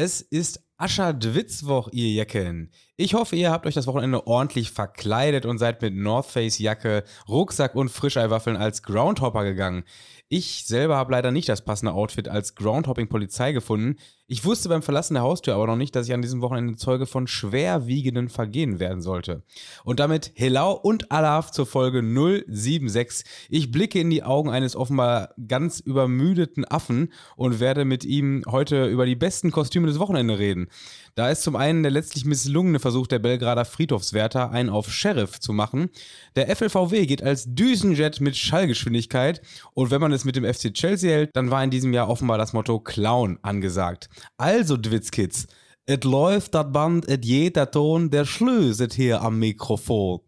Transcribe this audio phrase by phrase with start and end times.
[0.00, 2.70] Es ist Ascherdwitzwoch, ihr Jecken.
[2.96, 7.02] Ich hoffe, ihr habt euch das Wochenende ordentlich verkleidet und seid mit North Face Jacke,
[7.28, 9.82] Rucksack und Frischeiwaffeln als Groundhopper gegangen.
[10.28, 13.96] Ich selber habe leider nicht das passende Outfit als Groundhopping-Polizei gefunden.
[14.30, 17.06] Ich wusste beim Verlassen der Haustür aber noch nicht, dass ich an diesem Wochenende Zeuge
[17.06, 19.42] von schwerwiegenden Vergehen werden sollte.
[19.84, 22.02] Und damit Hello und Alaf zur Folge
[22.46, 23.24] 076.
[23.48, 28.84] Ich blicke in die Augen eines offenbar ganz übermüdeten Affen und werde mit ihm heute
[28.88, 30.68] über die besten Kostüme des Wochenendes reden.
[31.14, 35.54] Da ist zum einen der letztlich misslungene Versuch der Belgrader Friedhofswärter, einen auf Sheriff zu
[35.54, 35.88] machen.
[36.36, 39.40] Der FLVW geht als Düsenjet mit Schallgeschwindigkeit
[39.72, 42.36] und wenn man es mit dem FC Chelsea hält, dann war in diesem Jahr offenbar
[42.36, 44.10] das Motto Clown angesagt.
[44.36, 45.46] Also Dwitzkids,
[45.86, 50.20] et läuft das Band, et jeder Ton, der schlöset hier am Mikrofon.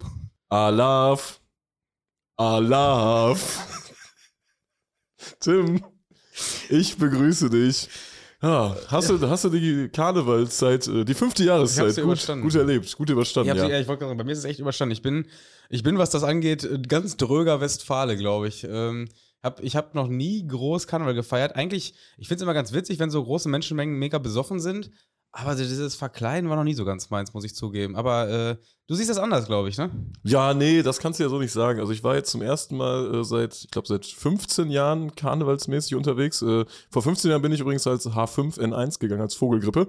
[0.49, 1.41] Alaf.
[2.37, 3.67] Alaf.
[5.41, 5.85] Tim,
[6.69, 7.89] ich begrüße dich.
[8.43, 12.43] Ja, hast, Du, hast du die Karnevalszeit, äh, die fünfte Jahreszeit gut, überstanden.
[12.43, 13.55] gut erlebt, gut überstanden?
[13.55, 13.79] Ich, ja.
[13.79, 14.93] ich wollte sagen, bei mir ist es echt überstanden.
[14.93, 15.27] Ich bin,
[15.69, 18.65] ich bin, was das angeht, ganz dröger Westfale, glaube ich.
[18.65, 19.09] Ähm,
[19.43, 21.57] hab, ich habe noch nie groß Karneval gefeiert.
[21.57, 24.91] Eigentlich, ich finde es immer ganz witzig, wenn so große Menschenmengen mega besoffen sind.
[25.33, 27.95] Aber dieses Verkleiden war noch nie so ganz meins, muss ich zugeben.
[27.95, 28.57] Aber äh,
[28.89, 29.89] du siehst das anders, glaube ich, ne?
[30.25, 31.79] Ja, nee, das kannst du ja so nicht sagen.
[31.79, 35.95] Also ich war jetzt zum ersten Mal äh, seit, ich glaube, seit 15 Jahren karnevalsmäßig
[35.95, 36.43] unterwegs.
[36.43, 39.87] Äh, vor 15 Jahren bin ich übrigens als H5N1 gegangen, als Vogelgrippe.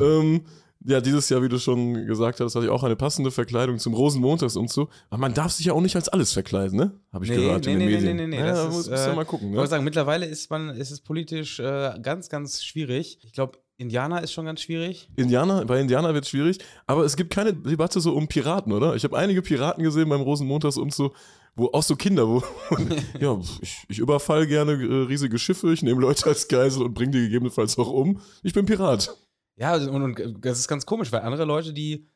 [0.00, 0.46] ähm,
[0.84, 3.94] ja, dieses Jahr, wie du schon gesagt hast, hatte ich auch eine passende Verkleidung zum
[3.94, 4.88] Rosenmontagsumzug.
[5.10, 6.92] Aber man darf sich ja auch nicht als alles verkleiden, ne?
[7.12, 8.16] Habe ich nee, gehört nee, in den nee, Medien.
[8.16, 9.48] Nee, nee, nee, ja, das ist, äh, mal gucken.
[9.48, 9.54] Ne?
[9.54, 13.18] Ich wollte sagen, mittlerweile ist, man, ist es politisch äh, ganz, ganz schwierig.
[13.22, 15.08] Ich glaube, Indianer ist schon ganz schwierig.
[15.16, 18.94] Indianer, bei Indianer wird es schwierig, aber es gibt keine Debatte so um Piraten, oder?
[18.96, 21.14] Ich habe einige Piraten gesehen beim Rosenmontagsumzug,
[21.54, 22.42] wo auch so Kinder, wo
[23.20, 27.12] ja, ich, ich überfall gerne äh, riesige Schiffe, ich nehme Leute als Geisel und bringe
[27.12, 28.20] die gegebenenfalls auch um.
[28.42, 29.16] Ich bin Pirat.
[29.58, 32.08] Ja, und, und das ist ganz komisch, weil andere Leute, die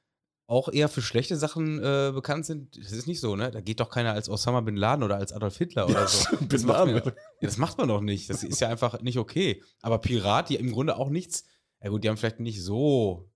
[0.46, 3.50] auch eher für schlechte Sachen äh, bekannt sind, das ist nicht so, ne?
[3.50, 6.36] Da geht doch keiner als Osama Bin Laden oder als Adolf Hitler oder so.
[6.48, 8.28] Das, macht, man, ja, das macht man doch nicht.
[8.28, 9.62] Das ist ja einfach nicht okay.
[9.80, 11.44] Aber Pirat, die im Grunde auch nichts
[11.82, 13.28] ja gut, die haben vielleicht nicht so.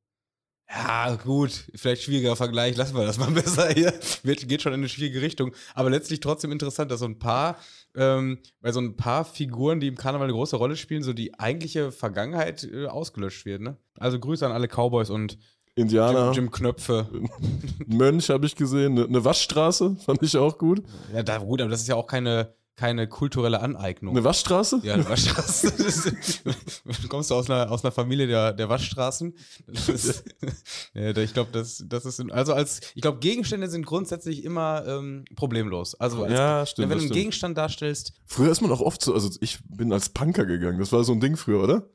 [0.69, 3.93] Ja, gut, vielleicht schwieriger Vergleich, lassen wir das mal besser hier.
[4.25, 5.53] Wird, geht schon in eine schwierige Richtung.
[5.75, 7.59] Aber letztlich trotzdem interessant, dass so ein paar,
[7.95, 11.39] ähm, bei so ein paar Figuren, die im Karneval eine große Rolle spielen, so die
[11.39, 13.63] eigentliche Vergangenheit äh, ausgelöscht wird.
[13.63, 13.77] Ne?
[13.99, 15.39] Also Grüße an alle Cowboys und
[15.77, 16.33] Indianer.
[16.33, 17.09] Jim, Jim Knöpfe.
[17.87, 18.99] Mönch habe ich gesehen.
[18.99, 20.83] Eine Waschstraße fand ich auch gut.
[21.15, 24.15] Ja, da, gut, aber das ist ja auch keine keine kulturelle Aneignung.
[24.15, 24.81] Eine Waschstraße?
[24.83, 25.73] Ja, eine Waschstraße.
[27.09, 29.35] kommst du aus einer, aus einer Familie der, der Waschstraßen?
[29.67, 30.25] Ist,
[30.95, 35.25] ja, ich glaube, das, das ist, also als, ich glaube, Gegenstände sind grundsätzlich immer ähm,
[35.37, 35.95] problemlos.
[35.95, 38.13] Also, als, ja, stimmt, wenn du einen Gegenstand darstellst.
[38.27, 40.79] Früher ist man auch oft so, also ich bin als Punker gegangen.
[40.79, 41.89] Das war so ein Ding früher, oder?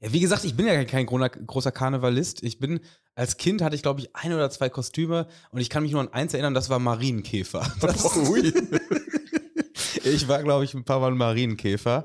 [0.00, 2.42] Ja, wie gesagt, ich bin ja kein großer Karnevalist.
[2.42, 2.80] Ich bin,
[3.14, 6.00] als Kind hatte ich, glaube ich, ein oder zwei Kostüme und ich kann mich nur
[6.00, 7.70] an eins erinnern, das war Marienkäfer.
[7.80, 8.52] Das, oh, ui.
[10.04, 12.04] Ich war, glaube ich, ein paar Mal Marienkäfer.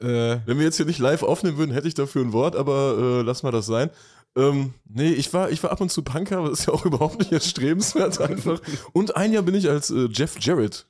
[0.00, 2.96] Äh, Wenn wir jetzt hier nicht live aufnehmen würden, hätte ich dafür ein Wort, aber
[2.98, 3.90] äh, lass mal das sein.
[4.36, 6.84] Ähm, nee, ich war, ich war ab und zu Punker, aber das ist ja auch
[6.84, 8.60] überhaupt nicht erstrebenswert einfach.
[8.92, 10.86] Und ein Jahr bin ich als äh, Jeff Jarrett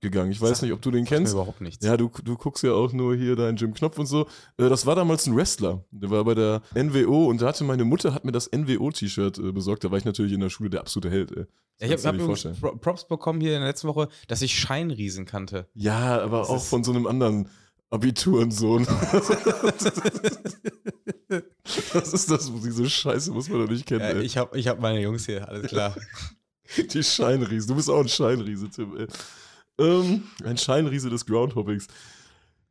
[0.00, 0.30] gegangen.
[0.30, 1.32] Ich weiß nicht, ob du den kennst.
[1.32, 1.84] Überhaupt nichts.
[1.84, 4.26] Ja, du, du guckst ja auch nur hier deinen Jim Knopf und so.
[4.56, 5.84] Äh, das war damals ein Wrestler.
[5.90, 9.52] Der war bei der NWO und da hatte meine Mutter hat mir das NWO-T-Shirt äh,
[9.52, 9.84] besorgt.
[9.84, 11.36] Da war ich natürlich in der Schule der absolute Held.
[11.36, 11.46] Ey.
[11.80, 15.68] Ich habe hab Props bekommen hier in der letzten Woche, dass ich Scheinriesen kannte.
[15.74, 17.48] Ja, aber das auch von so einem anderen
[17.90, 18.86] Abiturensohn.
[21.92, 22.52] Was ist das?
[22.64, 24.00] Diese Scheiße muss man doch nicht kennen.
[24.00, 25.94] Ja, ich habe ich hab meine Jungs hier, alles klar.
[26.76, 27.68] Die Scheinriesen.
[27.68, 28.96] Du bist auch ein Scheinriese, Tim.
[28.96, 29.06] Ey.
[29.78, 31.86] Ähm, ein Scheinriese des Groundhoppings.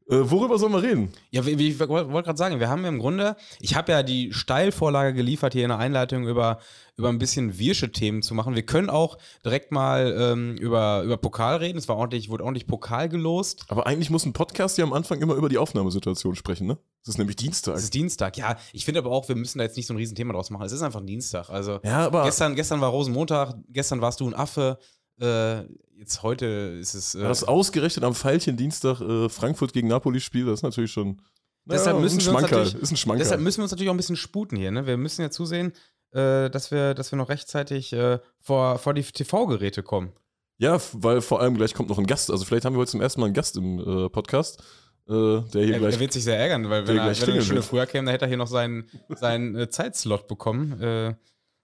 [0.10, 1.12] Äh, worüber sollen wir reden?
[1.32, 4.32] Ja, wie, wie ich wollte gerade sagen, wir haben im Grunde, ich habe ja die
[4.32, 6.60] Steilvorlage geliefert hier in der Einleitung über,
[6.96, 8.56] über ein bisschen wirsche Themen zu machen.
[8.56, 11.78] Wir können auch direkt mal ähm, über, über Pokal reden.
[11.78, 13.66] Es war ordentlich, wurde ordentlich Pokal gelost.
[13.68, 16.78] Aber eigentlich muss ein Podcast ja am Anfang immer über die Aufnahmesituation sprechen, ne?
[17.04, 17.76] Es ist nämlich Dienstag.
[17.76, 18.58] Es ist Dienstag, ja.
[18.72, 20.66] Ich finde aber auch, wir müssen da jetzt nicht so ein Riesenthema draus machen.
[20.66, 21.50] Es ist einfach Dienstag.
[21.50, 24.78] Also ja, aber gestern, gestern war Rosenmontag, gestern warst du ein Affe.
[25.20, 25.64] Äh,
[25.98, 26.46] jetzt heute
[26.80, 27.16] ist es.
[27.16, 31.22] Äh, das ausgerechnet am Pfeilchen Dienstag äh, Frankfurt gegen Napoli Spiel, das ist natürlich schon.
[31.66, 32.44] Deshalb, müssen wir uns
[32.82, 33.20] ist ein Schmankerl.
[33.20, 34.72] deshalb müssen wir uns natürlich auch ein bisschen sputen hier.
[34.72, 34.88] Ne?
[34.88, 35.74] Wir müssen ja zusehen,
[36.12, 40.14] äh, dass, wir, dass wir noch rechtzeitig äh, vor, vor die TV-Geräte kommen.
[40.60, 42.32] Ja, weil vor allem gleich kommt noch ein Gast.
[42.32, 44.64] Also vielleicht haben wir heute zum ersten Mal einen Gast im äh, Podcast.
[45.10, 47.34] Äh, der hier er, gleich, er wird sich sehr ärgern, weil wenn er, wenn er
[47.34, 51.18] eine Stunde früher käme, dann hätte er hier noch seinen, seinen Zeitslot bekommen.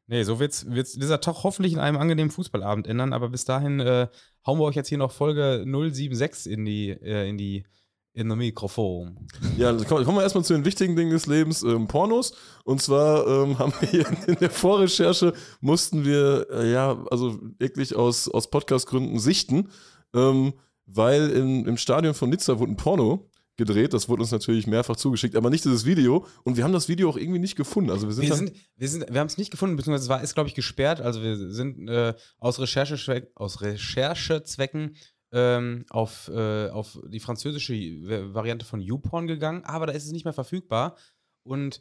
[0.08, 3.80] Nee, so wird's, wird's dieser Tag hoffentlich in einem angenehmen Fußballabend ändern, aber bis dahin
[3.80, 4.08] äh,
[4.46, 7.64] hauen wir euch jetzt hier noch Folge 076 in die, äh, in die,
[8.12, 9.28] in the Mikrofon.
[9.58, 12.36] Ja, kommen wir erstmal zu den wichtigen Dingen des Lebens, ähm, Pornos.
[12.66, 17.96] Und zwar ähm, haben wir hier in der Vorrecherche mussten wir, äh, ja, also wirklich
[17.96, 19.70] aus, aus Podcast-Gründen sichten,
[20.14, 20.54] ähm,
[20.86, 23.94] weil im, im Stadion von Nizza wurde ein Porno gedreht.
[23.94, 26.26] Das wurde uns natürlich mehrfach zugeschickt, aber nicht dieses Video.
[26.44, 27.92] Und wir haben das Video auch irgendwie nicht gefunden.
[27.92, 30.24] Also wir sind, Wir, sind, wir, sind, wir haben es nicht gefunden, beziehungsweise es war,
[30.24, 31.02] ist, glaube ich, gesperrt.
[31.02, 34.96] Also wir sind äh, aus, Recherche, aus Recherchezwecken
[35.32, 40.12] ähm, auf, äh, auf die französische Va- Variante von YouPorn gegangen, aber da ist es
[40.12, 40.96] nicht mehr verfügbar.
[41.44, 41.80] Und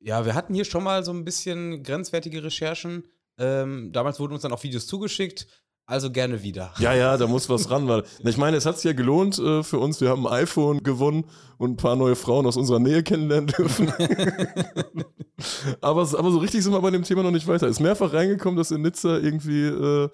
[0.00, 3.04] ja, wir hatten hier schon mal so ein bisschen grenzwertige Recherchen.
[3.38, 5.46] Ähm, damals wurden uns dann auch Videos zugeschickt,
[5.86, 6.72] also gerne wieder.
[6.78, 9.62] Ja, ja, da muss was ran, weil ich meine, es hat sich ja gelohnt äh,
[9.62, 10.00] für uns.
[10.00, 11.24] Wir haben ein iPhone gewonnen
[11.58, 13.92] und ein paar neue Frauen aus unserer Nähe kennenlernen dürfen.
[15.80, 17.68] aber, aber so richtig sind wir bei dem Thema noch nicht weiter.
[17.68, 20.08] Ist mehrfach reingekommen, dass in Nizza irgendwie äh,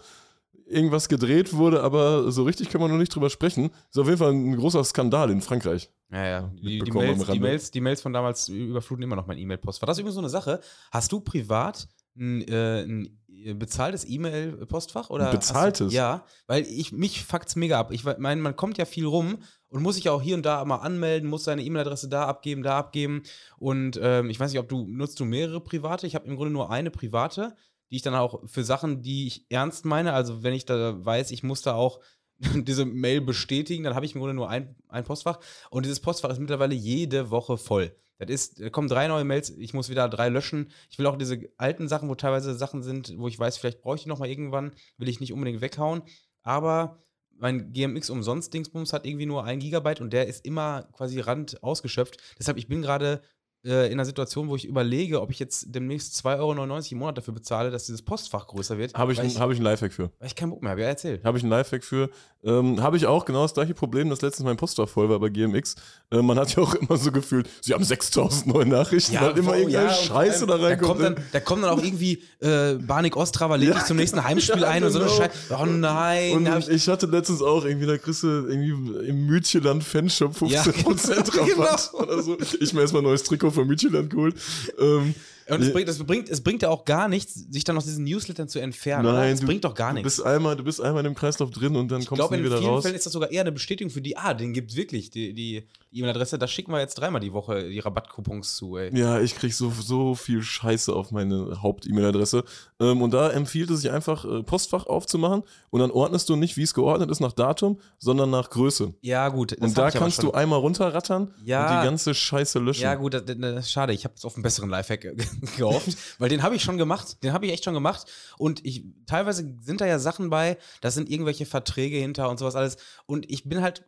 [0.67, 3.71] irgendwas gedreht wurde, aber so richtig kann man noch nicht drüber sprechen.
[3.91, 5.91] Ist auf jeden Fall ein großer Skandal in Frankreich.
[6.11, 6.51] Ja, ja.
[6.61, 7.39] Die, die, Mails, die.
[7.39, 9.83] Mails, die Mails von damals überfluten immer noch mein E-Mail-Post.
[9.83, 10.61] War das übrigens so eine Sache?
[10.91, 13.21] Hast du privat ein, äh, ein
[13.59, 15.11] bezahltes E-Mail-Postfach?
[15.11, 15.89] oder bezahltes?
[15.89, 17.93] Du, ja, weil ich, mich fuckt's mega ab.
[17.93, 20.77] Ich meine, man kommt ja viel rum und muss sich auch hier und da mal
[20.77, 23.23] anmelden, muss seine E-Mail-Adresse da abgeben, da abgeben.
[23.59, 26.07] Und ähm, ich weiß nicht, ob du, nutzt du mehrere private?
[26.07, 27.55] Ich habe im Grunde nur eine private,
[27.91, 31.31] die ich dann auch für Sachen, die ich ernst meine, also wenn ich da weiß,
[31.31, 32.01] ich muss da auch
[32.55, 35.41] diese Mail bestätigen, dann habe ich im Grunde nur ein, ein Postfach.
[35.71, 37.95] Und dieses Postfach ist mittlerweile jede Woche voll.
[38.21, 40.71] Das ist, da kommen drei neue Mails, ich muss wieder drei löschen.
[40.91, 43.97] Ich will auch diese alten Sachen, wo teilweise Sachen sind, wo ich weiß, vielleicht brauche
[43.97, 46.03] ich die noch mal irgendwann, will ich nicht unbedingt weghauen.
[46.43, 46.99] Aber
[47.39, 51.63] mein GMX umsonst Dingsbums hat irgendwie nur ein Gigabyte und der ist immer quasi rand
[51.63, 52.19] ausgeschöpft.
[52.39, 53.23] Deshalb, ich bin gerade
[53.65, 57.19] äh, in einer Situation, wo ich überlege, ob ich jetzt demnächst 2,99 Euro im Monat
[57.19, 58.95] dafür bezahle, dass dieses Postfach größer wird.
[58.95, 60.11] Habe ich, ein- hab ich einen Lifehack für.
[60.19, 60.81] weil ich keinen Bock mehr habe.
[60.83, 61.21] Ja, erzähl.
[61.25, 62.11] Habe ich einen Lifehack für.
[62.43, 65.29] Ähm, habe ich auch genau das gleiche Problem, dass letztens mein Postfach voll war bei
[65.29, 65.75] GMX.
[66.11, 69.57] Äh, man hat ja auch immer so gefühlt, sie haben 6000 neue Nachrichten, weil immer
[69.57, 71.19] irgendeine und Scheiße da allem, Da kommt, reinkommt.
[71.19, 74.69] dann, da kommt dann auch irgendwie äh, Barnik Ostrava lädt dich zum nächsten Heimspiel Ja,
[74.69, 75.19] ein und so eine genau.
[75.19, 75.57] Scheiße.
[75.61, 76.33] Oh nein.
[76.33, 80.73] Und ich, ich, hatte letztens auch irgendwie, da kriegst du irgendwie im Mütcheland Fanshop 15%
[81.33, 81.63] genau.
[81.63, 82.39] Rabatt oder so.
[82.59, 84.35] Ich mir erstmal ein neues Trikot von Mütcheland geholt.
[84.79, 85.15] Ähm,
[85.55, 88.05] und es bringt, es, bringt, es bringt ja auch gar nichts, sich dann aus diesen
[88.05, 89.13] Newslettern zu entfernen.
[89.13, 90.17] nein, du, bringt doch gar du nichts.
[90.17, 92.39] bist einmal, du bist einmal in dem Kreislauf drin und dann Ich kommst glaube, du
[92.39, 92.83] in nie wieder vielen raus.
[92.83, 95.65] Fällen ist das sogar eher eine Bestätigung für die, ah, den gibt es wirklich, die
[95.93, 96.39] E-Mail-Adresse.
[96.39, 98.97] Da schicken wir jetzt dreimal die Woche die Rabattcoupons zu, ey.
[98.97, 102.45] Ja, ich krieg so, so viel Scheiße auf meine Haupt-E-Mail-Adresse.
[102.79, 106.57] Ähm, und da empfiehlt es sich einfach, äh, Postfach aufzumachen und dann ordnest du nicht,
[106.57, 108.95] wie es geordnet ist, nach Datum, sondern nach Größe.
[109.01, 109.53] Ja, gut.
[109.61, 111.63] und da kannst du einmal runterrattern Ja.
[111.75, 112.83] und die ganze Scheiße löschen.
[112.83, 113.93] Ja, gut, das, das das schade.
[113.93, 115.05] Ich habe jetzt auf einen besseren Lifehack
[115.41, 117.23] ge- gehofft, weil den habe ich schon gemacht.
[117.23, 118.07] Den habe ich echt schon gemacht.
[118.39, 122.55] Und ich, teilweise sind da ja Sachen bei, da sind irgendwelche Verträge hinter und sowas
[122.57, 122.77] alles.
[123.07, 123.85] Und ich bin halt.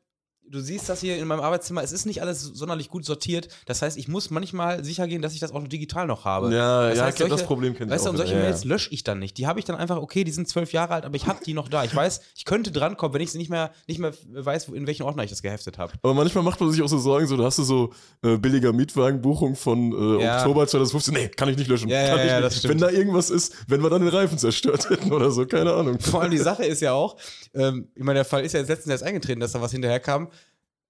[0.51, 3.49] Du siehst das hier in meinem Arbeitszimmer, es ist nicht alles sonderlich gut sortiert.
[3.65, 6.53] Das heißt, ich muss manchmal sicher gehen, dass ich das auch noch digital noch habe.
[6.55, 8.35] Ja, Das ja, heißt, ich kenn- das solche- Problem kenn ich Weißt du, und solche.
[8.35, 9.39] Ja, Mails lösche ich dann nicht.
[9.39, 11.55] Die habe ich dann einfach, okay, die sind zwölf Jahre alt, aber ich habe die
[11.55, 11.85] noch da.
[11.85, 15.05] Ich weiß, ich könnte drankommen, wenn ich sie nicht mehr, nicht mehr weiß, in welchen
[15.05, 15.95] Ordner ich das geheftet habe.
[16.03, 17.93] Aber manchmal macht man sich auch so Sorgen, so, da hast du so
[18.23, 20.39] äh, billiger Mietwagenbuchung von äh, Ja.
[20.41, 21.15] Oktober 2015.
[21.15, 21.89] Nee, kann ich nicht löschen.
[21.89, 22.45] Ja, ja, ich ja, nicht.
[22.47, 22.75] das stimmt.
[22.75, 25.99] Wenn da irgendwas ist, wenn wir dann den Reifen zerstört hätten oder so, keine Ahnung.
[25.99, 27.17] Vor allem die Sache ist ja auch,
[27.55, 30.01] ähm, ich meine, der Fall ist ja jetzt letztens erst eingetreten, dass da was hinterher
[30.01, 30.29] kam,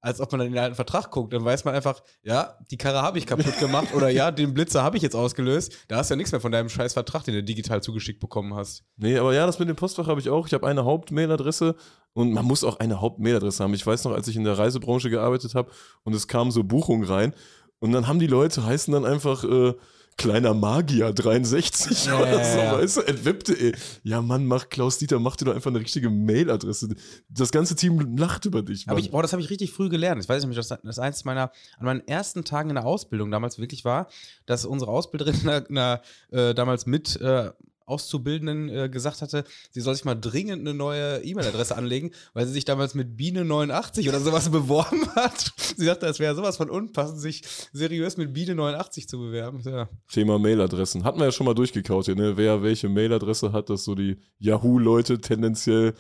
[0.03, 2.77] als ob man dann in den alten Vertrag guckt, dann weiß man einfach, ja, die
[2.77, 5.73] Karre habe ich kaputt gemacht oder ja, den Blitzer habe ich jetzt ausgelöst.
[5.87, 8.55] Da hast du ja nichts mehr von deinem scheiß Vertrag, den du digital zugeschickt bekommen
[8.55, 8.85] hast.
[8.97, 10.49] Nee, aber ja, das mit dem Postfach habe ich auch.
[10.49, 11.77] Ich habe eine Hauptmailadresse
[12.15, 13.75] und man muss auch eine Hauptmailadresse haben.
[13.75, 15.71] Ich weiß noch, als ich in der Reisebranche gearbeitet habe
[16.03, 17.33] und es kamen so Buchungen rein
[17.79, 19.75] und dann haben die Leute, heißen dann einfach äh,
[20.17, 22.73] kleiner Magier 63 Ja, oder so, ja.
[22.79, 23.75] weißt du, entweb.de.
[24.03, 26.95] Ja, Mann, mach Klaus Dieter, mach dir doch einfach eine richtige Mailadresse.
[27.29, 28.97] Das ganze Team lacht über dich, Mann.
[28.97, 30.23] Hab ich, boah, das habe ich richtig früh gelernt.
[30.23, 33.59] Ich weiß nicht, dass das eins meiner, an meinen ersten Tagen in der Ausbildung damals
[33.59, 34.09] wirklich war,
[34.47, 37.51] dass unsere Ausbilderin einer, einer, äh, damals mit äh,
[37.87, 42.53] Auszubildenden äh, gesagt hatte, sie soll sich mal dringend eine neue E-Mail-Adresse anlegen, weil sie
[42.53, 45.53] sich damals mit Biene89 oder sowas beworben hat.
[45.77, 49.61] Sie dachte, es wäre sowas von unpassend, sich seriös mit Biene89 zu bewerben.
[49.65, 49.89] Ja.
[50.11, 51.05] Thema Mailadressen.
[51.05, 52.37] Hatten wir ja schon mal durchgekaut hier, ne?
[52.37, 55.95] Wer welche Mailadresse hat, dass so die Yahoo-Leute tendenziell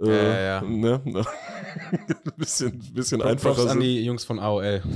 [0.00, 0.60] äh, Ja, ja, ja.
[0.62, 1.00] Ne?
[1.04, 3.80] Ein bisschen, bisschen Props einfacher an sind.
[3.80, 4.82] die Jungs von AOL.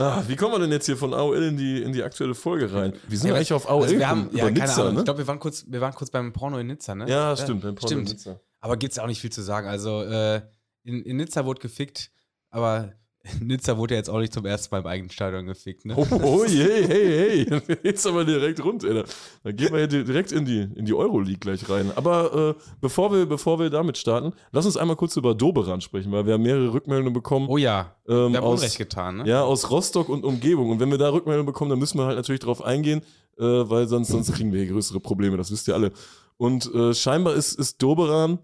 [0.00, 2.72] Ah, wie kommen wir denn jetzt hier von AOL in die, in die aktuelle Folge
[2.72, 2.92] rein?
[3.08, 4.94] Wie sind wir Ja, eigentlich auf AOL Also wir haben, ja, Über keine Nizza, Ahnung.
[4.94, 5.00] ne?
[5.00, 7.08] Ich glaube, wir, waren kurz- wir waren kurz beim Porno in Nizza, ne?
[7.08, 7.62] ja, stimmt.
[7.62, 8.08] beim Porno stimmt.
[8.08, 8.40] Nizza.
[8.60, 9.68] Aber gibt es auch nicht viel zu sagen.
[9.68, 10.40] Also, äh,
[10.84, 12.10] in, in Nizza wurde gefickt,
[12.50, 12.92] aber
[13.40, 15.94] Nizza wurde ja jetzt auch nicht zum ersten Mal im eigenen Stadion gefickt, ne?
[15.96, 17.78] Oh, oh hey, hey, hey.
[17.82, 19.04] Jetzt aber direkt rund, ey.
[19.42, 21.92] Da gehen wir ja direkt in die, in die Euroleague gleich rein.
[21.96, 26.10] Aber äh, bevor, wir, bevor wir damit starten, lass uns einmal kurz über Doberan sprechen,
[26.12, 27.46] weil wir haben mehrere Rückmeldungen bekommen.
[27.48, 29.26] Oh ja, ähm, wir haben aus, Unrecht getan, ne?
[29.26, 30.70] Ja, aus Rostock und Umgebung.
[30.70, 33.02] Und wenn wir da Rückmeldungen bekommen, dann müssen wir halt natürlich drauf eingehen,
[33.38, 35.92] äh, weil sonst, sonst kriegen wir hier größere Probleme, das wisst ihr alle.
[36.38, 38.38] Und äh, scheinbar ist, ist Doberan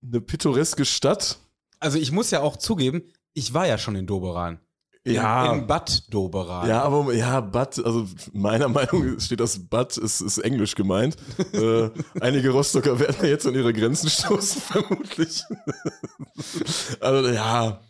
[0.00, 1.38] eine pittoreske Stadt.
[1.80, 3.02] Also ich muss ja auch zugeben,
[3.34, 4.58] ich war ja schon in Doberan.
[5.06, 5.52] Ja.
[5.52, 6.66] In, in Bad Doberan.
[6.66, 11.16] Ja, aber ja, Bad, also meiner Meinung nach steht das Bad, ist, ist englisch gemeint.
[11.52, 15.44] äh, einige Rostocker werden ja jetzt an ihre Grenzen stoßen, vermutlich.
[17.00, 17.80] also ja,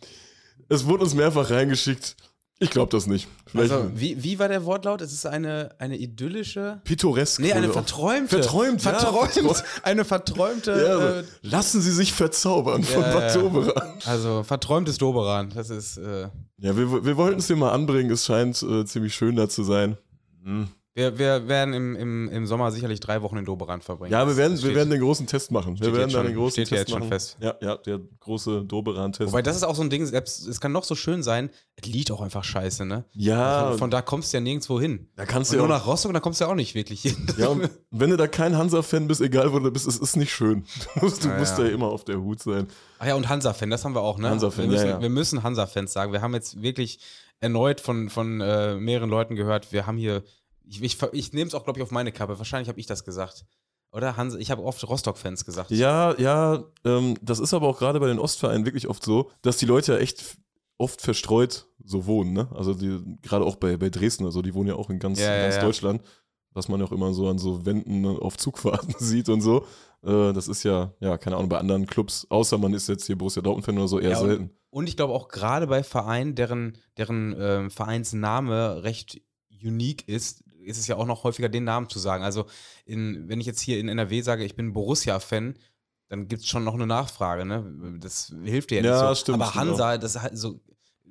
[0.67, 2.17] es wurde uns mehrfach reingeschickt.
[2.59, 3.27] Ich glaube das nicht.
[3.47, 5.01] Vielleicht Also, wie, wie war der Wortlaut?
[5.01, 6.79] Es ist eine, eine idyllische.
[6.85, 7.41] pittoresk.
[7.41, 8.37] Nee, eine verträumte.
[8.41, 9.31] Verträumt, ja, verträumt.
[9.33, 9.63] verträumt.
[9.83, 10.71] Eine verträumte.
[10.71, 13.41] Ja, äh, also, lassen Sie sich verzaubern von Ja, Bad ja.
[13.41, 13.93] Doberan.
[14.05, 15.51] also verträumtes Doberan.
[15.53, 15.97] Das ist.
[15.97, 18.09] Äh, Ja, wir, wir wollten es hier mal anbringen.
[18.11, 19.97] Es scheint äh, ziemlich schön da zu sein.
[20.43, 20.69] Hm.
[20.95, 24.13] Wir, wir werden im, im, im Sommer sicherlich drei Wochen in Doberan verbringen.
[24.13, 25.77] Ja, wir werden, wir werden den großen Test machen.
[25.79, 27.09] Wir werden jetzt da schon- den großen steht ja Test jetzt schon machen.
[27.09, 27.37] fest.
[27.41, 29.29] Ja, ja, der große Doberan-Test.
[29.31, 31.85] Wobei, das ist auch so ein Ding, selbst, es kann noch so schön sein, es
[31.87, 33.03] liegt auch einfach scheiße, ne?
[33.11, 35.09] ja, Von, von da kommst du ja nirgendwo hin.
[35.17, 36.75] da kannst Und du nur ja auch, nach Rostock, da kommst du ja auch nicht
[36.75, 37.27] wirklich hin.
[37.37, 40.31] ja, und wenn du da kein Hansa-Fan bist, egal wo du bist, es ist nicht
[40.33, 40.63] schön.
[40.95, 41.65] Du musst, du Ja, musst ja.
[41.65, 42.67] da immer auf der Hut sein.
[42.99, 44.29] Ach ja, und Hansa-Fan, das haben wir auch, ne?
[44.29, 45.01] Hansa-Fan, wir müssen, ja, ja.
[45.01, 46.13] Wir müssen Hansa-Fans sagen.
[46.13, 46.99] Wir haben jetzt wirklich
[47.41, 50.23] erneut von, von äh, mehreren Leuten gehört, wir haben hier,
[50.67, 52.37] ich, ich, ich nehme es auch, glaube ich, auf meine Kappe.
[52.37, 53.45] Wahrscheinlich habe ich das gesagt.
[53.91, 54.17] Oder?
[54.17, 55.71] Hansa, ich habe oft Rostock-Fans gesagt.
[55.71, 59.57] Ja, ja, ähm, das ist aber auch gerade bei den Ostvereinen wirklich oft so, dass
[59.57, 60.37] die Leute ja echt
[60.77, 62.49] oft verstreut so wohnen, ne?
[62.53, 65.37] Also die, gerade auch bei, bei Dresden, also die wohnen ja auch in ganz, Ja,
[65.37, 65.61] ganz ja.
[65.61, 66.01] Deutschland,
[66.51, 69.65] was man ja auch immer so an so Wänden ne, auf Zugfahrten sieht und so.
[70.03, 73.17] Äh, das ist ja, ja, keine Ahnung, bei anderen Clubs, außer man ist jetzt hier
[73.17, 74.49] Borussia Dortmund-Fan oder so, eher und- selten.
[74.71, 79.21] Und ich glaube auch gerade bei Vereinen, deren, deren ähm, Vereinsname recht
[79.63, 82.23] unique ist, ist es ja auch noch häufiger, den Namen zu sagen.
[82.23, 82.45] Also,
[82.85, 85.55] in, wenn ich jetzt hier in NRW sage, ich bin Borussia-Fan,
[86.09, 87.97] dann gibt es schon noch eine Nachfrage, ne?
[87.99, 89.21] Das hilft dir ja, Ja, nicht so.
[89.23, 90.59] stimmt, Aber stimmt Hansa, das ist halt so,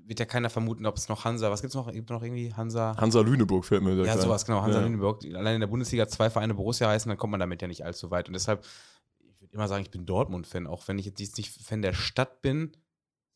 [0.06, 1.90] wird ja keiner vermuten, ob es noch Hansa, was gibt's noch?
[1.90, 2.94] Gibt noch irgendwie Hansa?
[2.96, 4.20] Hansa Lüneburg fällt mir Ja, ein.
[4.20, 4.60] sowas, genau.
[4.62, 4.84] Hansa Ja.
[4.84, 5.24] Lüneburg.
[5.34, 8.10] Allein in der Bundesliga zwei Vereine Borussia heißen, dann kommt man damit ja nicht allzu
[8.10, 8.28] weit.
[8.28, 8.64] Und deshalb,
[9.18, 12.42] ich würde immer sagen, ich bin Dortmund-Fan, auch wenn ich jetzt nicht Fan der Stadt
[12.42, 12.72] bin.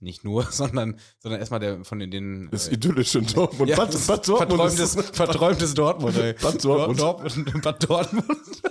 [0.00, 2.10] Nicht nur, sondern, sondern erstmal der von den.
[2.10, 3.68] den Ist äh, idyllisch in Dortmund.
[3.70, 6.32] ja, Bad, das Bad Dortmund verträumtes, ist, verträumtes Dortmund, ey.
[6.34, 7.00] Bad Dortmund.
[7.00, 8.62] Dort- Dortmund, Bad Dortmund.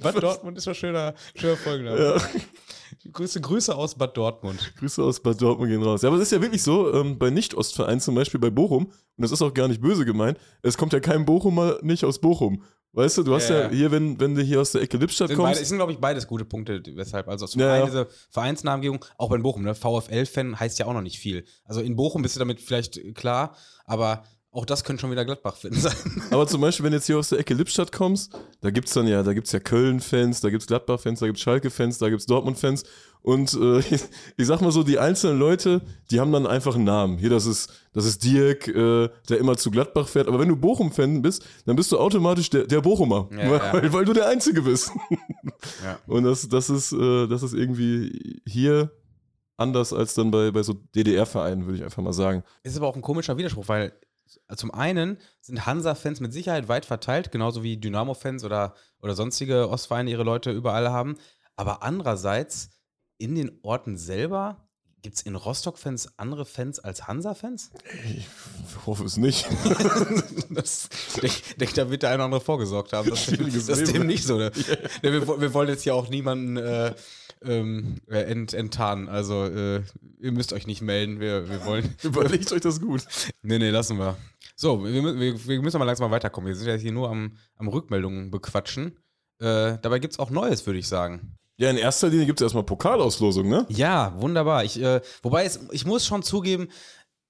[0.00, 1.98] Bad Dortmund ist doch schöner, schöner Folgenname.
[1.98, 2.22] Ja.
[3.12, 4.74] Grüße, Grüße aus Bad Dortmund.
[4.78, 6.02] Grüße aus Bad Dortmund gehen raus.
[6.02, 8.92] Ja, aber es ist ja wirklich so, ähm, bei Nicht-Ostvereinen, zum Beispiel bei Bochum, und
[9.16, 12.62] das ist auch gar nicht böse gemeint, es kommt ja kein Bochumer nicht aus Bochum.
[12.92, 15.28] Weißt du, du hast Ja, ja, hier, wenn, wenn du hier aus der Ecke Lippstadt
[15.28, 17.28] Sind kommst, beide, es sind, glaube ich, beides gute Punkte, weshalb.
[17.28, 19.76] Also zum Ja, einen diese Vereinsnamengebung, auch bei Bochum, ne?
[19.76, 21.44] VfL-Fan heißt ja auch noch nicht viel.
[21.64, 23.54] Also in Bochum bist du damit vielleicht klar,
[23.84, 25.94] aber auch das können schon wieder Gladbach-Fan sein.
[26.30, 29.06] aber zum Beispiel, wenn du jetzt hier aus der Ecke Lippstadt kommst, da gibt's dann
[29.06, 32.82] ja, da gibt's ja Köln-Fans, da gibt's Gladbach-Fans, da gibt's Schalke-Fans, da gibt's Dortmund-Fans
[33.22, 34.02] und äh, ich,
[34.36, 37.18] ich sag mal so, die einzelnen Leute, die haben dann einfach einen Namen.
[37.18, 40.56] Hier, das ist, das ist Dirk, äh, der immer zu Gladbach fährt, aber wenn du
[40.56, 43.92] Bochum-Fan bist, dann bist du automatisch der, der Bochumer, Ja, weil, ja.
[43.92, 44.90] Weil du der Einzige bist.
[45.84, 45.98] Ja.
[46.06, 48.90] Und das, das, ist, äh, das ist irgendwie hier
[49.56, 52.42] anders als dann bei, bei so DDR-Vereinen, würde ich einfach mal sagen.
[52.62, 53.92] Ist aber auch ein komischer Widerspruch, weil
[54.54, 60.10] zum einen sind Hansa-Fans mit Sicherheit weit verteilt, genauso wie Dynamo-Fans oder, oder sonstige Ostvereine
[60.10, 61.16] ihre Leute überall haben.
[61.56, 62.70] Aber andererseits,
[63.18, 64.68] in den Orten selber,
[65.02, 67.70] gibt es in Rostock-Fans andere Fans als Hansa-Fans?
[68.04, 68.26] Ich
[68.86, 69.46] hoffe es nicht.
[70.50, 70.88] das,
[71.22, 73.10] ich denke, da wird der eine oder andere vorgesorgt haben.
[73.10, 74.36] Das, ist dem nicht so.
[74.36, 74.50] Ne?
[75.02, 76.94] Ne, wir, wir wollen jetzt ja auch niemanden äh,
[77.42, 79.08] ähm, äh, ent, enttarnen.
[79.08, 79.82] Also, äh,
[80.18, 81.20] ihr müsst euch nicht melden.
[81.20, 81.94] Wir, wir wollen.
[82.02, 83.04] Überlegt euch das gut.
[83.42, 84.16] Nee, nee, lassen wir.
[84.56, 86.48] So, wir, wir, wir müssen mal langsam mal weiterkommen.
[86.48, 88.98] Wir sind ja hier nur am, am Rückmeldungen bequatschen.
[89.38, 91.36] Äh, dabei gibt es auch Neues, würde ich sagen.
[91.56, 93.66] Ja, in erster Linie gibt es erstmal Pokalauslosung, ne?
[93.68, 94.64] Ja, wunderbar.
[94.64, 96.68] Ich, äh, wobei, es, ich muss schon zugeben,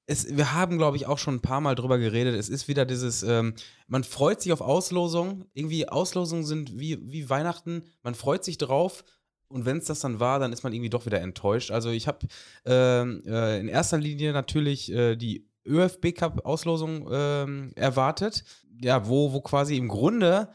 [0.07, 2.35] es, wir haben, glaube ich, auch schon ein paar Mal drüber geredet.
[2.35, 3.55] Es ist wieder dieses, ähm,
[3.87, 5.47] man freut sich auf Auslosungen.
[5.53, 7.85] Irgendwie Auslosungen sind wie, wie Weihnachten.
[8.03, 9.05] Man freut sich drauf.
[9.51, 11.71] Und wenn es das dann war, dann ist man irgendwie doch wieder enttäuscht.
[11.71, 12.27] Also ich habe
[12.65, 18.45] ähm, äh, in erster Linie natürlich äh, die ÖFB Cup Auslosung ähm, erwartet.
[18.81, 20.49] Ja, wo, wo quasi im Grunde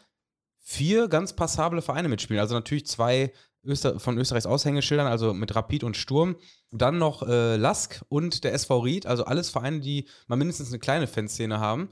[0.60, 2.40] vier ganz passable Vereine mitspielen.
[2.40, 3.32] Also natürlich zwei
[3.66, 6.38] Öster von Österreichs Aushängeschildern, also mit Rapid und Sturm.
[6.72, 10.80] Dann noch äh, Lask und der SV Ried, also alles Vereine, die mal mindestens eine
[10.80, 11.90] kleine Fanszene haben.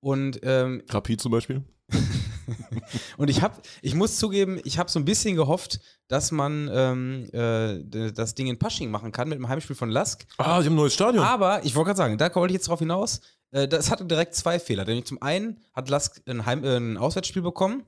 [0.00, 1.62] Und ähm, Rapid zum Beispiel.
[3.16, 7.30] und ich habe, ich muss zugeben, ich habe so ein bisschen gehofft, dass man ähm,
[7.32, 10.26] äh, das Ding in Pasching machen kann mit dem Heimspiel von Lask.
[10.38, 11.24] Ah, sie haben ein neues Stadion.
[11.24, 13.20] Aber ich wollte gerade sagen, da wollte ich jetzt drauf hinaus.
[13.52, 14.84] Äh, das hatte direkt zwei Fehler.
[14.84, 17.84] Denn zum einen hat Lask ein, Heim, äh, ein Auswärtsspiel bekommen.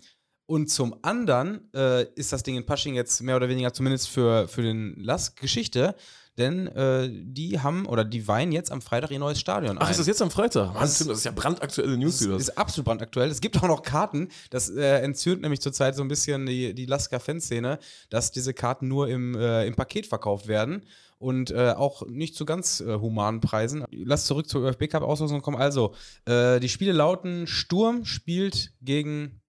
[0.47, 4.47] Und zum anderen äh, ist das Ding in Pasching jetzt mehr oder weniger zumindest für,
[4.47, 5.95] für den Lask Geschichte
[6.37, 9.91] denn äh, die haben oder die weihen jetzt am Freitag ihr neues Stadion Ach, ein.
[9.93, 10.73] ist das jetzt am Freitag?
[10.75, 12.19] Mann, Das- Tim, das ist ja brandaktuelle News.
[12.19, 13.31] Das ist absolut brandaktuell.
[13.31, 14.29] Es gibt auch noch Karten.
[14.51, 17.79] Das äh, entzündet nämlich zurzeit so ein bisschen die, die Lasker-Fanszene,
[18.11, 20.85] dass diese Karten nur im, äh, im Paket verkauft werden
[21.19, 23.85] und äh, auch nicht zu ganz äh, humanen Preisen.
[23.93, 25.57] Lass zurück zur ÖFB Cup Auslosung kommen.
[25.57, 25.95] Also,
[26.27, 29.41] äh, die Spiele lauten: Sturm spielt gegen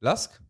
[0.00, 0.40] Lask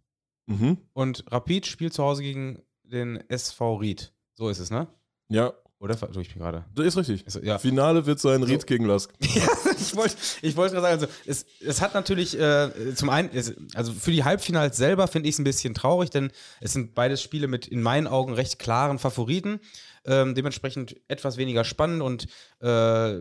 [0.46, 0.78] Mhm.
[0.94, 4.12] und Rapid spielt zu Hause gegen den SV Ried.
[4.34, 4.88] So ist es, ne?
[5.28, 6.64] Ja, Oder vertue ich mich gerade?
[6.74, 7.24] das ist richtig.
[7.24, 7.58] Also, ja.
[7.58, 9.12] Finale wird sein Ried gegen Lask.
[9.20, 13.30] Ja, ich wollte ich wollt gerade sagen, also es, es hat natürlich äh, zum einen,
[13.32, 16.94] es, also für die Halbfinals selber finde ich es ein bisschen traurig, denn es sind
[16.94, 19.60] beides Spiele mit in meinen Augen recht klaren Favoriten.
[20.04, 22.26] Ähm, dementsprechend etwas weniger spannend und
[22.60, 23.20] äh,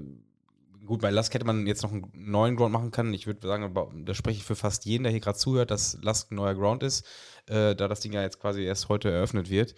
[0.86, 3.14] gut, bei Lask hätte man jetzt noch einen neuen Ground machen können.
[3.14, 3.72] Ich würde sagen,
[4.06, 6.82] da spreche ich für fast jeden, der hier gerade zuhört, dass Lask ein neuer Ground
[6.82, 7.06] ist,
[7.48, 9.76] äh, da das Ding ja jetzt quasi erst heute eröffnet wird.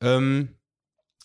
[0.00, 0.56] Ähm,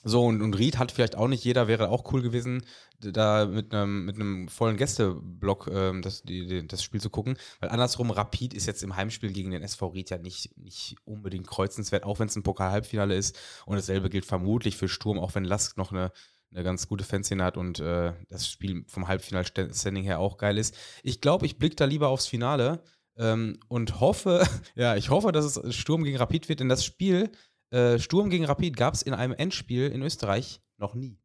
[0.04, 2.64] so, und, und Ried hat vielleicht auch nicht jeder, wäre auch cool gewesen,
[3.00, 7.38] da mit einem mit einem vollen Gästeblock ähm, das, die, das Spiel zu gucken.
[7.60, 11.48] Weil andersrum, Rapid ist jetzt im Heimspiel gegen den SV Ried ja nicht, nicht unbedingt
[11.48, 13.38] kreuzenswert, auch wenn es ein Pokal-Halbfinale ist.
[13.66, 16.12] Und dasselbe gilt vermutlich für Sturm, auch wenn Lask noch eine,
[16.52, 20.76] eine ganz gute Fanszene hat und äh, das Spiel vom Halbfinal-Standing her auch geil ist.
[21.04, 22.84] Ich glaube, ich blicke da lieber aufs Finale
[23.18, 24.44] ähm, und hoffe,
[24.76, 27.32] ja, ich hoffe, dass es Sturm gegen Rapid wird, denn das Spiel
[27.72, 31.18] äh, Sturm gegen Rapid gab es in einem Endspiel in Österreich noch nie.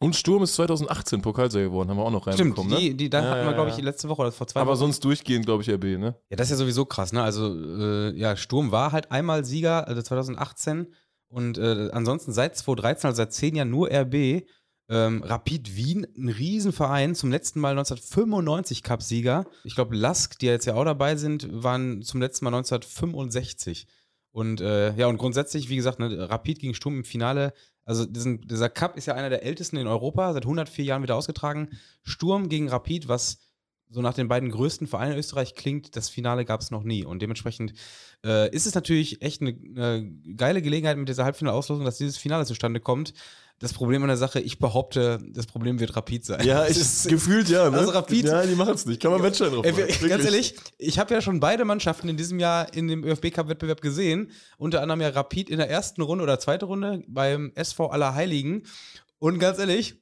[0.00, 2.94] Und Sturm ist 2018 Pokalsieger geworden, haben wir auch noch Stimmt, reinbekommen, die, ne?
[2.96, 4.78] die, da Ja, hatten wir, glaube ich, letzte Woche oder vor zwei Aber Wochen.
[4.80, 6.16] sonst durchgehend, glaube ich, RB, ne?
[6.28, 7.22] Ja, das ist ja sowieso krass, ne?
[7.22, 10.92] Also, äh, ja, Sturm war halt einmal Sieger, also 2018.
[11.28, 14.44] Und äh, ansonsten seit 2013, also seit zehn Jahren nur RB.
[14.88, 19.46] Ähm, Rapid Wien, ein Riesenverein, zum letzten Mal 1995 Cup-Sieger.
[19.62, 23.86] Ich glaube, Lask, die jetzt ja auch dabei sind, waren zum letzten Mal 1965.
[24.32, 27.52] Und äh, ja, und grundsätzlich, wie gesagt, ne, Rapid gegen Sturm im Finale.
[27.84, 31.16] Also diesen, dieser Cup ist ja einer der ältesten in Europa, seit 104 Jahren wieder
[31.16, 31.68] ausgetragen.
[32.02, 33.38] Sturm gegen Rapid, was
[33.92, 37.04] so nach den beiden größten Vereinen in Österreich klingt, das Finale gab es noch nie.
[37.04, 37.74] Und dementsprechend
[38.24, 42.46] äh, ist es natürlich echt eine, eine geile Gelegenheit mit dieser Halbfinalauslosung, dass dieses Finale
[42.46, 43.12] zustande kommt.
[43.62, 46.44] Das Problem an der Sache, ich behaupte, das Problem wird Rapid sein.
[46.44, 47.78] Ja, ich, ist- gefühlt ja, ne?
[47.78, 49.00] Also Rapid- Ja, die machen es nicht.
[49.00, 49.76] Kann man Wettschein drauf machen.
[50.08, 54.32] ganz ehrlich, ich habe ja schon beide Mannschaften in diesem Jahr in dem ÖFB-Cup-Wettbewerb gesehen.
[54.58, 58.64] Unter anderem ja Rapid in der ersten Runde oder zweite Runde beim SV Allerheiligen.
[59.20, 59.94] Und ganz ehrlich,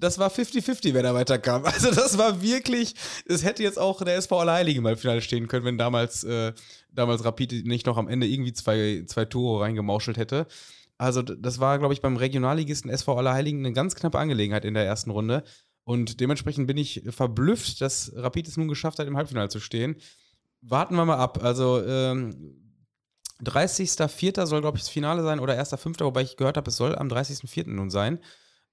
[0.00, 1.64] das war 50-50, wer da weiterkam.
[1.66, 2.94] Also das war wirklich,
[3.26, 6.52] es hätte jetzt auch der SV Allerheiligen mal im Finale stehen können, wenn damals, äh,
[6.92, 10.46] damals Rapid nicht noch am Ende irgendwie zwei, zwei Tore reingemauschelt hätte.
[10.98, 14.84] Also das war, glaube ich, beim Regionalligisten SV Allerheiligen eine ganz knappe Angelegenheit in der
[14.84, 15.44] ersten Runde.
[15.84, 19.96] Und dementsprechend bin ich verblüfft, dass Rapid es nun geschafft hat, im Halbfinale zu stehen.
[20.60, 21.42] Warten wir mal ab.
[21.42, 22.58] Also ähm,
[23.42, 24.46] 30.04.
[24.46, 27.08] soll, glaube ich, das Finale sein oder 1.05., wobei ich gehört habe, es soll am
[27.08, 27.70] 30.04.
[27.70, 28.18] nun sein.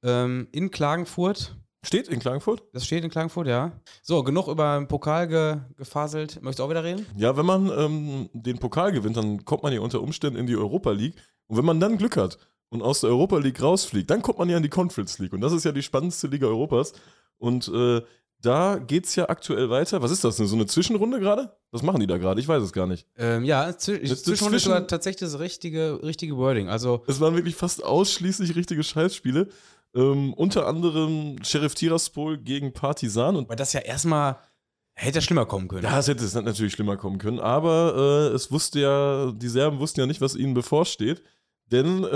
[0.03, 1.55] Ähm, in Klagenfurt.
[1.85, 2.63] Steht in Klagenfurt?
[2.73, 3.71] Das steht in Klagenfurt, ja.
[4.01, 6.39] So, genug über den Pokal ge gefaselt.
[6.41, 7.05] Möchtest du auch wieder reden?
[7.15, 10.55] Ja, wenn man ähm, den Pokal gewinnt, dann kommt man ja unter Umständen in die
[10.55, 11.15] Europa League.
[11.47, 12.37] Und wenn man dann Glück hat
[12.69, 15.33] und aus der Europa League rausfliegt, dann kommt man ja in die Conference League.
[15.33, 16.93] Und das ist ja die spannendste Liga Europas.
[17.37, 18.01] Und äh,
[18.41, 20.01] da geht es ja aktuell weiter.
[20.01, 20.45] Was ist das denn?
[20.45, 21.55] So eine Zwischenrunde gerade?
[21.71, 22.39] Was machen die da gerade?
[22.39, 23.07] Ich weiß es gar nicht.
[23.17, 26.69] Ähm, ja, zw Das- Zwischenrunde ist tatsächlich das richtige, richtige Wording.
[26.69, 29.47] Also, Es waren wirklich fast ausschließlich richtige Scheißspiele.
[29.95, 33.35] Ähm, unter anderem Sheriff Tiraspol gegen Partisan.
[33.35, 34.37] Und weil das ja erstmal
[34.95, 35.83] hätte ja schlimmer kommen können.
[35.83, 37.39] ja, es hätte es natürlich schlimmer kommen können.
[37.39, 41.23] Aber äh, es wusste ja, die Serben wussten ja nicht, was ihnen bevorsteht.
[41.71, 42.07] Denn äh,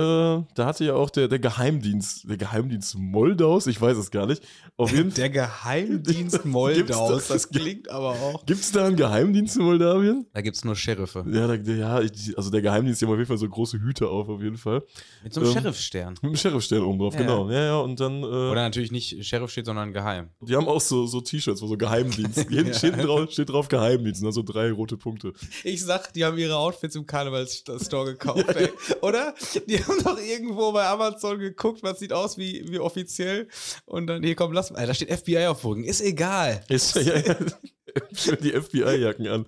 [0.54, 4.44] da hatte ja auch der, der Geheimdienst, der Geheimdienst Moldaus, ich weiß es gar nicht.
[4.78, 5.20] Auf jeden Fall.
[5.20, 7.28] Der Geheimdienst Moldaus, das?
[7.28, 8.46] das klingt aber auch.
[8.46, 10.28] Gibt es da einen Geheimdienst in Moldawien?
[10.34, 11.26] Da gibt es nur Sheriffe.
[11.30, 14.08] Ja, da, ja, ich, also der Geheimdienst, die haben auf jeden Fall so große Hüte
[14.08, 14.84] auf, auf jeden Fall.
[15.24, 16.14] Mit so einem Ähm, Sheriffstern.
[16.22, 17.22] Mit dem Sheriffstern oben drauf, Ja.
[17.22, 17.50] genau.
[17.50, 18.22] Ja, ja, und dann.
[18.24, 20.30] Äh, Oder natürlich nicht Sheriff steht, sondern Geheim.
[20.42, 22.38] Die haben auch so, so T-Shirts, wo so Geheimdienst.
[22.50, 22.74] Hinten Ja.
[22.74, 25.34] steht, drauf, steht drauf Geheimdienst, also drei rote Punkte.
[25.64, 28.70] Ich sag, die haben ihre Outfits im Karnevalsstore gekauft, ey.
[29.02, 29.34] Oder?
[29.68, 33.48] Die haben doch irgendwo bei Amazon geguckt, was sieht aus wie, wie offiziell.
[33.86, 34.86] Und dann, hier komm, lass mal.
[34.86, 35.84] Da steht FBI auf Rücken.
[35.84, 36.62] Ist egal.
[36.70, 37.36] Ist, ja, ja,
[38.14, 39.46] schön die FBI-Jacken an.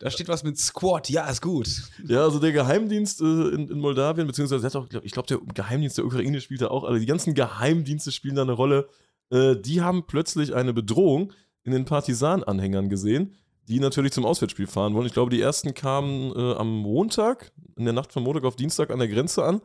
[0.00, 1.10] Da steht was mit Squad.
[1.10, 1.68] Ja, ist gut.
[2.06, 5.98] Ja, also der Geheimdienst äh, in, in Moldawien, beziehungsweise auch, glaub- ich glaube, der Geheimdienst
[5.98, 6.98] der Ukraine spielt da auch alle.
[6.98, 8.88] Die ganzen Geheimdienste spielen da eine Rolle.
[9.30, 13.36] Äh, die haben plötzlich eine Bedrohung in den Partisan-Anhängern gesehen,
[13.68, 15.06] die natürlich zum Auswärtsspiel fahren wollen.
[15.06, 18.90] Ich glaube, die ersten kamen äh, am Montag, in der Nacht von Montag auf Dienstag
[18.90, 19.60] an der Grenze an.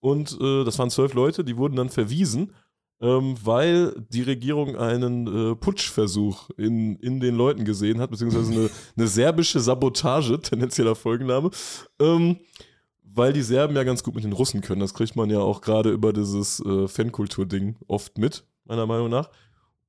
[0.00, 2.52] Und äh, das waren zwölf Leute, die wurden dann verwiesen,
[3.00, 8.70] ähm, weil die Regierung einen äh, Putschversuch in, in den Leuten gesehen hat, beziehungsweise eine,
[8.96, 11.50] eine serbische Sabotage, tendenzieller Folgenname.
[12.00, 12.38] Ähm,
[13.02, 14.80] weil die Serben ja ganz gut mit den Russen können.
[14.80, 19.30] Das kriegt man ja auch gerade über dieses äh, Fankultur-Ding oft mit, meiner Meinung nach.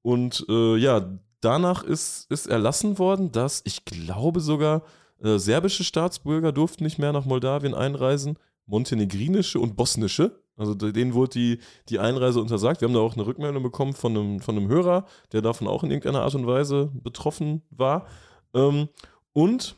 [0.02, 4.84] Und äh, ja, danach ist, ist erlassen worden, dass ich glaube sogar
[5.22, 10.42] äh, serbische Staatsbürger durften nicht mehr nach Moldawien einreisen, montenegrinische und bosnische.
[10.56, 12.82] Also denen wurde die, die Einreise untersagt.
[12.82, 15.84] Wir haben da auch eine Rückmeldung bekommen von einem, von einem Hörer, der davon auch
[15.84, 18.08] in irgendeiner Art und Weise betroffen war.
[18.54, 18.90] Ähm,
[19.32, 19.76] und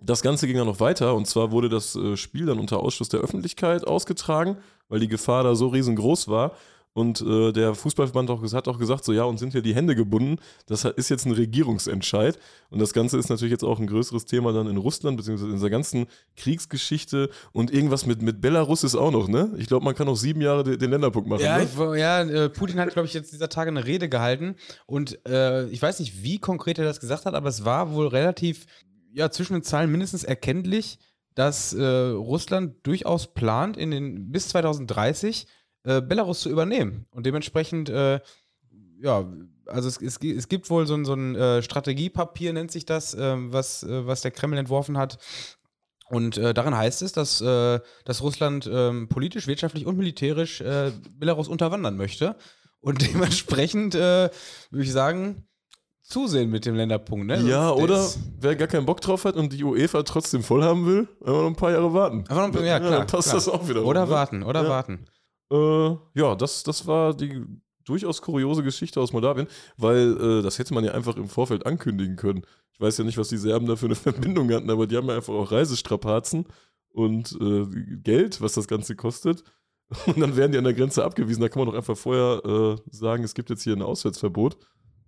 [0.00, 3.08] das Ganze ging dann noch weiter und zwar wurde das äh, Spiel dann unter Ausschluss
[3.08, 6.52] der Öffentlichkeit ausgetragen, weil die Gefahr da so riesengroß war.
[6.96, 9.94] Und äh, der Fußballverband auch, hat auch gesagt, so ja, und sind hier die Hände
[9.94, 10.38] gebunden.
[10.64, 12.38] Das ist jetzt ein Regierungsentscheid.
[12.70, 15.56] Und das Ganze ist natürlich jetzt auch ein größeres Thema dann in Russland, beziehungsweise in
[15.56, 16.06] dieser ganzen
[16.38, 17.28] Kriegsgeschichte.
[17.52, 19.52] Und irgendwas mit, mit Belarus ist auch noch, ne?
[19.58, 21.42] Ich glaube, man kann auch sieben Jahre den, den Länderpunkt machen.
[21.42, 21.64] Ja, ne?
[21.64, 24.56] ich, ja äh, Putin hat, glaube ich, jetzt dieser Tage eine Rede gehalten.
[24.86, 28.06] Und äh, ich weiß nicht, wie konkret er das gesagt hat, aber es war wohl
[28.06, 28.64] relativ,
[29.12, 30.98] ja, zwischen den Zahlen mindestens erkenntlich,
[31.34, 35.46] dass äh, Russland durchaus plant, in den bis 2030
[35.86, 37.06] äh, Belarus zu übernehmen.
[37.10, 38.18] Und dementsprechend, äh,
[39.00, 39.24] ja,
[39.66, 43.14] also es, es, es, gibt wohl so ein, so ein äh, Strategiepapier, nennt sich das,
[43.14, 45.18] ähm, was, äh, was der Kreml entworfen hat.
[46.08, 50.62] Und äh, darin heißt es, dass, äh, dass Russland ähm, politisch, wirtschaftlich und militärisch
[51.12, 52.36] Belarus unterwandern möchte.
[52.80, 54.32] Und dementsprechend würde
[54.72, 55.46] ich sagen,
[56.02, 57.40] zusehen mit dem Länderpunkt, ne?
[57.42, 58.08] Ja, das, oder
[58.40, 61.46] wer gar keinen Bock drauf hat und die UEFA trotzdem voll haben will, einfach noch
[61.46, 62.24] ein paar Jahre warten.
[62.28, 62.90] Einfach noch, ja, klar.
[62.90, 63.36] Ja, dann passt klar.
[63.36, 63.84] das auch wieder.
[63.84, 64.14] Oder rum, ne?
[64.14, 64.68] warten, oder ja.
[64.68, 65.06] warten.
[65.50, 67.44] Äh, ja, das, das war die
[67.84, 72.16] durchaus kuriose Geschichte aus Moldawien, weil äh, das hätte man ja einfach im Vorfeld ankündigen
[72.16, 72.42] können.
[72.72, 75.08] Ich weiß ja nicht, was die Serben da für eine Verbindung hatten, aber die haben
[75.08, 76.46] ja einfach auch Reisestrapazen
[76.88, 77.66] und äh,
[78.02, 79.44] Geld, was das Ganze kostet.
[80.06, 81.42] Und dann werden die an der Grenze abgewiesen.
[81.42, 84.56] Da kann man doch einfach vorher äh, sagen, es gibt jetzt hier ein Auswärtsverbot.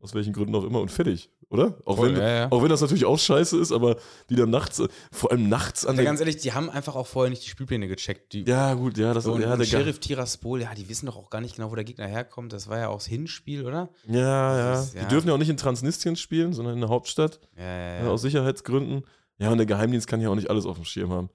[0.00, 1.76] Aus welchen Gründen auch immer und fertig, oder?
[1.84, 2.52] Auch, Voll, wenn, ja, ja.
[2.52, 3.96] auch wenn das natürlich auch scheiße ist, aber
[4.30, 4.80] die dann nachts,
[5.10, 7.88] vor allem nachts an also Ganz ehrlich, die haben einfach auch vorher nicht die Spielpläne
[7.88, 8.32] gecheckt.
[8.32, 11.30] Die ja, gut, ja, das und, ja, und Sheriff Tiraspol, ja, die wissen doch auch
[11.30, 12.52] gar nicht genau, wo der Gegner herkommt.
[12.52, 13.88] Das war ja auch das Hinspiel, oder?
[14.06, 14.80] Ja, ja.
[14.80, 15.02] Ist, ja.
[15.02, 17.40] Die dürfen ja auch nicht in Transnistrien spielen, sondern in der Hauptstadt.
[17.56, 18.08] Ja, ja, ja.
[18.08, 19.04] Aus Sicherheitsgründen.
[19.38, 21.30] Ja, und der Geheimdienst kann ja auch nicht alles auf dem Schirm haben.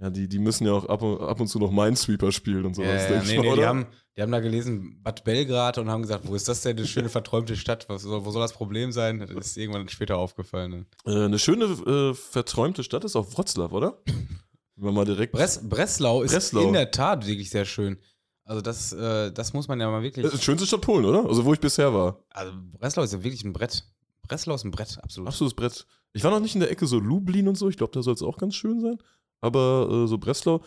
[0.00, 2.74] Ja, die, die müssen ja auch ab und, ab und zu noch Minesweeper spielen und
[2.74, 3.02] sowas.
[3.08, 3.86] Ja, ja, nee, nee, die, haben,
[4.16, 7.10] die haben da gelesen, Bad Belgrad und haben gesagt, wo ist das denn, eine schöne
[7.10, 7.86] verträumte Stadt?
[7.90, 9.18] Was, wo soll das Problem sein?
[9.20, 10.86] Das ist irgendwann später aufgefallen.
[11.04, 13.98] Äh, eine schöne äh, verträumte Stadt ist auch Wroclaw, oder?
[14.76, 15.32] Wenn man mal direkt.
[15.32, 16.68] Bress, Breslau ist Breslau.
[16.68, 17.98] in der Tat wirklich sehr schön.
[18.44, 20.24] Also das, äh, das muss man ja mal wirklich.
[20.24, 21.28] Das ist die schönste Stadt Polen, oder?
[21.28, 22.24] Also wo ich bisher war.
[22.30, 23.84] Also Breslau ist ja wirklich ein Brett.
[24.26, 25.28] Breslau ist ein Brett, absolut.
[25.28, 25.86] Absolutes Brett.
[26.14, 27.68] Ich war noch nicht in der Ecke so Lublin und so.
[27.68, 28.98] Ich glaube, da soll es auch ganz schön sein
[29.40, 30.62] aber äh, so Breslau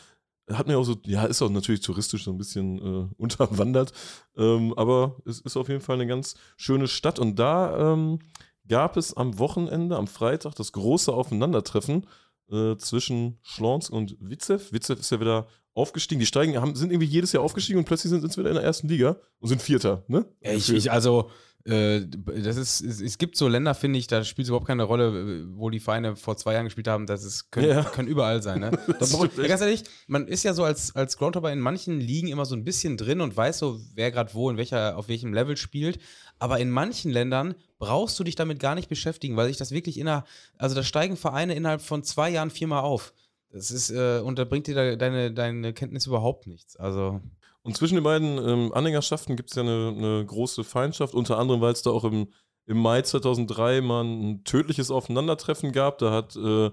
[0.51, 3.93] hat mir auch so, ja, ist auch natürlich touristisch so ein bisschen äh, unterwandert,
[4.37, 8.19] ähm, aber es ist auf jeden Fall eine ganz schöne Stadt und da ähm,
[8.67, 12.07] gab es am Wochenende, am Freitag, das große Aufeinandertreffen
[12.51, 14.59] äh, zwischen Schlons und Witzew.
[14.71, 16.19] Witzew ist ja wieder aufgestiegen.
[16.19, 18.63] Die steigen, haben, sind irgendwie jedes Jahr aufgestiegen und plötzlich sind sie wieder in der
[18.63, 20.25] ersten Liga und sind Vierter, ne?
[20.39, 21.29] Ich, ich, also,
[21.65, 25.69] das ist, es, gibt so Länder, finde ich, da spielt es überhaupt keine Rolle, wo
[25.69, 27.05] die Vereine vor zwei Jahren gespielt haben.
[27.05, 27.83] Das ist, können, ja.
[27.83, 28.59] können überall sein.
[28.59, 28.71] Ne?
[29.37, 32.55] Ja, ganz ehrlich, man ist ja so als, als Groundhopper in manchen Ligen immer so
[32.55, 35.99] ein bisschen drin und weiß so, wer gerade wo, in welcher, auf welchem Level spielt.
[36.37, 39.97] Aber in manchen Ländern brauchst du dich damit gar nicht beschäftigen, weil sich das wirklich
[39.97, 40.25] inner,
[40.57, 43.13] also da steigen Vereine innerhalb von zwei Jahren viermal auf.
[43.51, 46.75] Das ist, äh, und da bringt dir da deine, deine Kenntnis überhaupt nichts.
[46.75, 47.21] Also.
[47.63, 51.61] Und zwischen den beiden ähm, Anhängerschaften gibt es ja eine, eine, große Feindschaft, unter anderem,
[51.61, 52.27] weil es da auch im,
[52.65, 55.97] im Mai 2003 mal ein tödliches Aufeinandertreffen gab.
[55.97, 56.71] Da hat äh,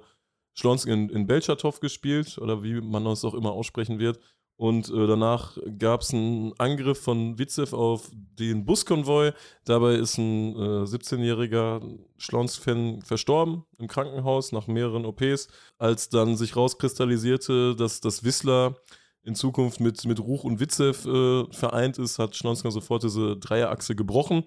[0.55, 4.19] Schlonsk in, in Belchatow gespielt, oder wie man es auch immer aussprechen wird.
[4.57, 9.33] Und äh, danach gab es einen Angriff von Witzew auf den Buskonvoi.
[9.65, 11.81] Dabei ist ein äh, 17-jähriger
[12.19, 15.49] Schlons-Fan verstorben im Krankenhaus nach mehreren OPs.
[15.79, 18.75] Als dann sich rauskristallisierte, dass das Whistler
[19.23, 23.95] in Zukunft mit, mit Ruch und Witzew äh, vereint ist, hat Schlonska sofort diese Dreierachse
[23.95, 24.45] gebrochen.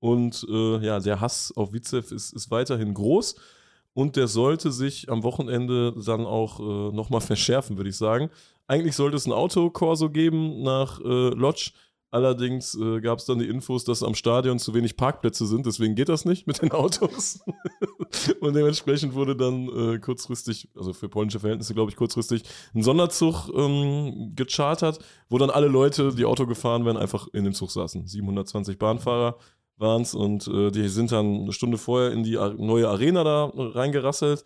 [0.00, 3.36] Und äh, ja, der Hass auf Witzew ist, ist weiterhin groß.
[3.94, 8.30] Und der sollte sich am Wochenende dann auch äh, nochmal verschärfen, würde ich sagen.
[8.66, 11.72] Eigentlich sollte es ein Autokorso geben nach äh, Lodge.
[12.10, 15.94] Allerdings äh, gab es dann die Infos, dass am Stadion zu wenig Parkplätze sind, deswegen
[15.94, 17.40] geht das nicht mit den Autos.
[18.40, 22.44] und dementsprechend wurde dann äh, kurzfristig, also für polnische Verhältnisse glaube ich kurzfristig,
[22.74, 27.52] ein Sonderzug ähm, gechartert, wo dann alle Leute, die Auto gefahren werden, einfach in dem
[27.52, 28.06] Zug saßen.
[28.06, 29.36] 720 Bahnfahrer
[29.76, 33.52] waren es und äh, die sind dann eine Stunde vorher in die neue Arena da
[33.54, 34.44] reingerasselt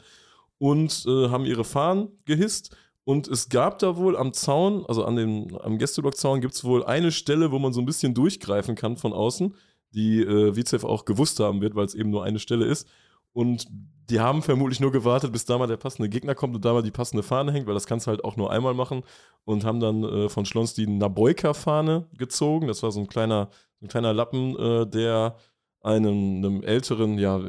[0.58, 2.76] und äh, haben ihre Fahnen gehisst.
[3.04, 6.84] Und es gab da wohl am Zaun, also an dem, am Gästeblock-Zaun, gibt es wohl
[6.84, 9.54] eine Stelle, wo man so ein bisschen durchgreifen kann von außen,
[9.90, 12.88] die äh, Vizev auch gewusst haben wird, weil es eben nur eine Stelle ist.
[13.32, 13.66] Und
[14.10, 16.82] die haben vermutlich nur gewartet, bis da mal der passende Gegner kommt und da mal
[16.82, 19.02] die passende Fahne hängt, weil das kannst du halt auch nur einmal machen.
[19.44, 22.68] Und haben dann äh, von Schlons die Naboika-Fahne gezogen.
[22.68, 23.48] Das war so ein kleiner,
[23.80, 25.36] ein kleiner Lappen, äh, der
[25.80, 27.40] einem, einem älteren, ja,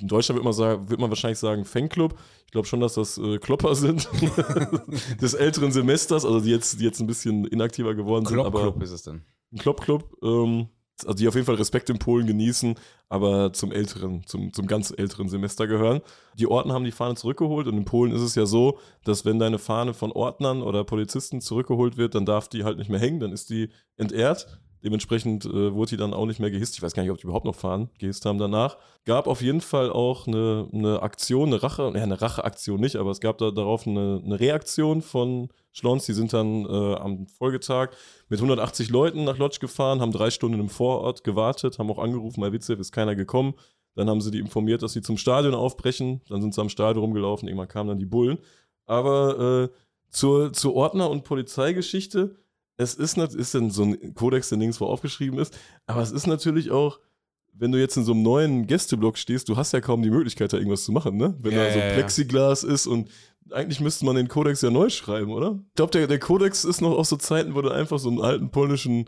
[0.00, 2.16] in Deutschland wird man, sagen, wird man wahrscheinlich sagen Fanclub.
[2.46, 4.08] Ich glaube schon, dass das äh, Klopper sind
[5.20, 8.40] des älteren Semesters, also die jetzt, die jetzt ein bisschen inaktiver geworden sind.
[8.40, 9.22] Aber Club ist es denn.
[9.52, 10.16] Ein Klopp-Club.
[10.22, 10.68] Ähm,
[11.04, 12.74] also die auf jeden Fall Respekt in Polen genießen,
[13.08, 16.00] aber zum älteren, zum, zum ganz älteren Semester gehören.
[16.38, 19.38] Die Ordner haben die Fahne zurückgeholt und in Polen ist es ja so, dass wenn
[19.38, 23.20] deine Fahne von Ordnern oder Polizisten zurückgeholt wird, dann darf die halt nicht mehr hängen,
[23.20, 24.60] dann ist die entehrt.
[24.82, 26.74] Dementsprechend äh, wurde die dann auch nicht mehr gehisst.
[26.74, 28.78] Ich weiß gar nicht, ob die überhaupt noch fahren, gehisst haben danach.
[29.04, 33.10] Gab auf jeden Fall auch eine, eine Aktion, eine Rache, ja, eine Racheaktion nicht, aber
[33.10, 36.06] es gab da darauf eine, eine Reaktion von Schlons.
[36.06, 37.90] Die sind dann äh, am Folgetag
[38.28, 42.40] mit 180 Leuten nach Lodz gefahren, haben drei Stunden im Vorort gewartet, haben auch angerufen,
[42.40, 43.54] bei Witzew ist keiner gekommen.
[43.96, 46.22] Dann haben sie die informiert, dass sie zum Stadion aufbrechen.
[46.28, 48.38] Dann sind sie am Stadion rumgelaufen, irgendwann kamen dann die Bullen.
[48.86, 49.76] Aber äh,
[50.10, 52.36] zur, zur Ordner- und Polizeigeschichte
[52.80, 56.70] es ist, ist dann so ein Kodex, der nirgendwo aufgeschrieben ist, aber es ist natürlich
[56.70, 56.98] auch,
[57.52, 60.52] wenn du jetzt in so einem neuen Gästeblock stehst, du hast ja kaum die Möglichkeit,
[60.52, 61.36] da irgendwas zu machen, ne?
[61.40, 61.92] Wenn Ja, da so ja, ja.
[61.94, 63.10] Plexiglas ist und
[63.50, 65.58] eigentlich müsste man den Kodex ja neu schreiben, oder?
[65.68, 68.20] Ich glaube, der, der Kodex ist noch aus so Zeiten, wo du einfach so einen
[68.20, 69.06] alten polnischen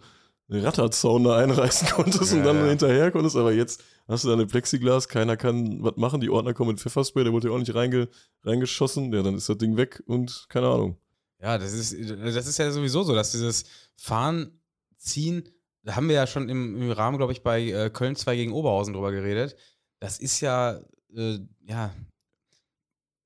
[0.51, 2.67] Ratterzaun da einreißen konntest und Ja, dann ja.
[2.69, 6.53] hinterher konntest, aber jetzt hast du da eine Plexiglas, keiner kann was machen, die Ordner
[6.53, 8.09] kommen mit Pfefferspray, der wurde ja auch nicht reinge,
[8.45, 10.97] reingeschossen, ja, dann ist das Ding weg und keine Ahnung.
[11.43, 13.65] Ja, das ist, das ist ja sowieso so, dass dieses
[13.97, 14.59] Fahren,
[14.97, 15.49] Ziehen,
[15.83, 18.53] da haben wir ja schon im, im Rahmen, glaube ich, bei äh, Köln 2 gegen
[18.53, 19.57] Oberhausen drüber geredet.
[19.99, 20.81] Das ist ja,
[21.17, 21.93] äh, ja,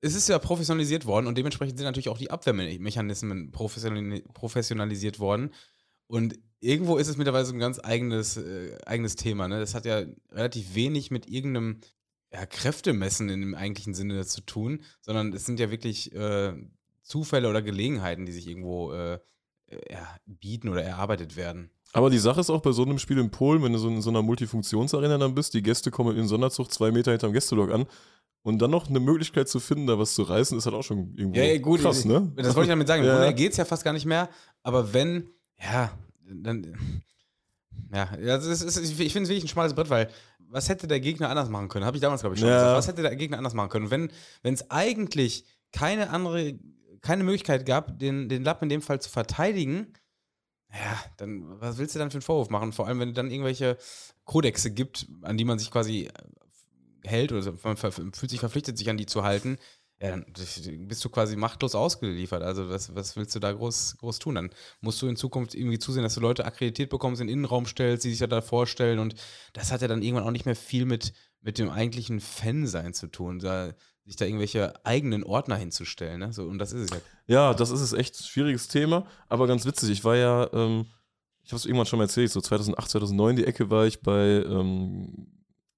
[0.01, 5.53] es ist ja professionalisiert worden und dementsprechend sind natürlich auch die Abwehrmechanismen professionali- professionalisiert worden.
[6.07, 9.47] Und irgendwo ist es mittlerweile so ein ganz eigenes, äh, eigenes Thema.
[9.47, 9.59] Ne?
[9.59, 11.81] Das hat ja relativ wenig mit irgendeinem
[12.33, 16.53] ja, Kräftemessen in dem eigentlichen Sinne zu tun, sondern es sind ja wirklich äh,
[17.07, 19.19] Zufälle oder Gelegenheiten, die sich irgendwo äh,
[20.25, 21.71] bieten oder erarbeitet werden.
[21.93, 24.01] Aber die Sache ist auch bei so einem Spiel in Polen, wenn du so in
[24.01, 27.71] so einer Multifunktionsarena dann bist, die Gäste kommen in den Sonderzug zwei Meter hinterm Gästeblock
[27.71, 27.85] an
[28.43, 31.13] und dann noch eine Möglichkeit zu finden, da was zu reißen, ist halt auch schon
[31.15, 32.31] irgendwo Ja, gut, krass, ne?
[32.35, 33.03] Das wollte ich damit sagen.
[33.03, 33.31] Im Ja.
[33.31, 34.29] Geht es ja fast gar nicht mehr,
[34.63, 35.91] aber wenn, ja,
[36.29, 37.01] dann.
[37.93, 40.09] Ja, ist, ich finde es wirklich ein schmales Brett, weil
[40.49, 41.85] was hätte der Gegner anders machen können?
[41.85, 42.55] Habe ich damals, glaube ich, schon Ja.
[42.55, 42.77] gesagt.
[42.77, 43.89] Was hätte der Gegner anders machen können?
[44.43, 46.53] Wenn es eigentlich keine andere,
[47.01, 49.93] keine Möglichkeit gab, den, den Lappen in dem Fall zu verteidigen,
[50.73, 52.73] ja, dann was willst du dann für einen Vorwurf machen?
[52.73, 53.77] Vor allem, wenn es dann irgendwelche
[54.25, 56.11] Kodexe gibt, an die man sich quasi äh,
[57.07, 59.57] hält oder man fühlt sich verpflichtet, sich an die zu halten.
[59.99, 60.25] Ja, dann
[60.87, 62.43] bist du quasi machtlos ausgeliefert.
[62.43, 64.35] Also was, was willst du da groß, groß tun?
[64.35, 67.65] Dann musst du in Zukunft irgendwie zusehen, dass du Leute akkreditiert bekommst, in den Innenraum
[67.65, 68.99] stellst, die sich ja da vorstellen.
[68.99, 69.15] Und
[69.53, 73.07] das hat ja dann irgendwann auch nicht mehr viel mit, mit dem eigentlichen Fan-Sein zu
[73.07, 73.73] tun, da,
[74.07, 76.19] sich da irgendwelche eigenen Ordner hinzustellen.
[76.19, 76.33] Ne?
[76.33, 76.97] So, und das ist es ja.
[77.27, 79.89] Ja, das ist es echt ein schwieriges Thema, aber ganz witzig.
[79.91, 80.85] Ich war ja, ähm,
[81.43, 84.43] ich habe es irgendwann schon mal erzählt, so 2008, 2009 die Ecke war ich bei
[84.47, 85.27] ähm,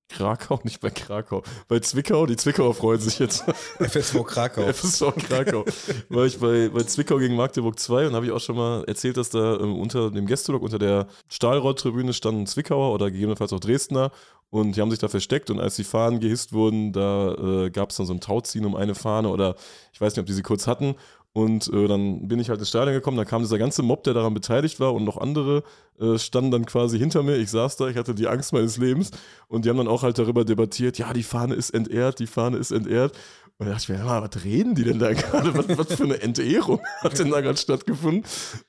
[0.10, 2.26] Krakau, nicht bei Krakau, bei Zwickau.
[2.26, 3.44] Die Zwickauer freuen sich jetzt.
[3.80, 4.62] FSV Krakau.
[4.74, 5.66] FSV Krakau.
[6.10, 9.18] war ich bei, bei Zwickau gegen Magdeburg 2 und habe ich auch schon mal erzählt,
[9.18, 14.12] dass da ähm, unter dem Gästeblock, unter der Stahlrohrtribüne standen Zwickauer oder gegebenenfalls auch Dresdner
[14.50, 17.92] und die haben sich da versteckt und als die Fahnen gehisst wurden, da äh, gab
[17.92, 19.56] es dann so ein Tauziehen um eine Fahne oder
[19.94, 20.96] ich weiß nicht, ob die sie kurz hatten
[21.34, 24.14] und äh, dann bin ich halt ins Stadion gekommen, da kam dieser ganze Mob, der
[24.14, 25.64] daran beteiligt war und noch andere
[26.00, 27.36] äh, standen dann quasi hinter mir.
[27.36, 29.12] Ich saß da, ich hatte die Angst meines Lebens
[29.48, 32.58] und die haben dann auch halt darüber debattiert, ja, die Fahne ist entehrt, die Fahne
[32.58, 33.14] ist entehrt.
[33.60, 35.54] Und da dachte ich mir, ja, was reden die denn da gerade?
[35.54, 38.24] Was, was für eine Entehrung hat denn da gerade stattgefunden?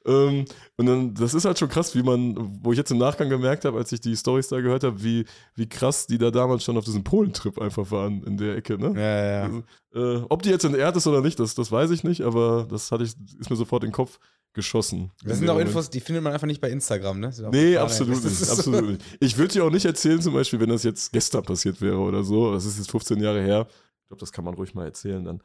[0.04, 3.28] Ähm, und dann, das ist halt schon krass, wie man, wo ich jetzt im Nachgang
[3.28, 6.64] gemerkt habe, als ich die Storys da gehört habe, wie, wie krass die da damals
[6.64, 8.92] schon auf diesem Polentrip einfach waren in der Ecke, ne?
[8.96, 9.42] Ja, ja, ja.
[9.44, 9.62] Also,
[9.94, 12.90] äh, ob die jetzt entehrt ist oder nicht, das, das weiß ich nicht, aber das
[12.90, 14.18] hatte ich, ist mir sofort in den Kopf
[14.54, 15.12] geschossen.
[15.22, 17.32] Das sind auch Infos, die findet man einfach nicht bei Instagram, ne?
[17.52, 19.02] Nee, absolut nicht, absolut nicht.
[19.20, 22.24] Ich würde dir auch nicht erzählen, zum Beispiel, wenn das jetzt gestern passiert wäre oder
[22.24, 22.52] so.
[22.52, 23.68] Das ist jetzt 15 Jahre her.
[24.10, 25.42] Ich glaube, das kann man ruhig mal erzählen dann.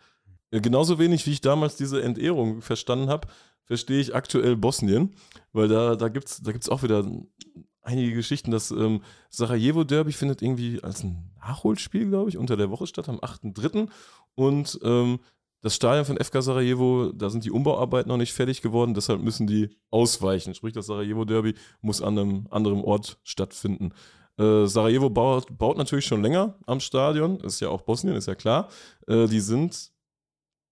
[0.51, 3.27] Ja, Genauso wenig, wie ich damals diese Entehrung verstanden habe,
[3.63, 5.15] verstehe ich aktuell Bosnien,
[5.53, 7.05] weil da, da gibt es da gibt's auch wieder
[7.83, 8.51] einige Geschichten.
[8.51, 13.19] Das ähm, Sarajevo-Derby findet irgendwie als ein Nachholspiel, glaube ich, unter der Woche statt, am
[13.19, 13.87] 8.3.
[14.33, 15.19] Und ähm,
[15.61, 19.47] das Stadion von FK Sarajevo, da sind die Umbauarbeiten noch nicht fertig geworden, deshalb müssen
[19.47, 20.53] die ausweichen.
[20.53, 23.91] Sprich, das Sarajevo-Derby muss an einem anderen Ort stattfinden.
[24.37, 28.35] Äh, Sarajevo baut, baut natürlich schon länger am Stadion, ist ja auch Bosnien, ist ja
[28.35, 28.69] klar.
[29.07, 29.91] Äh, die sind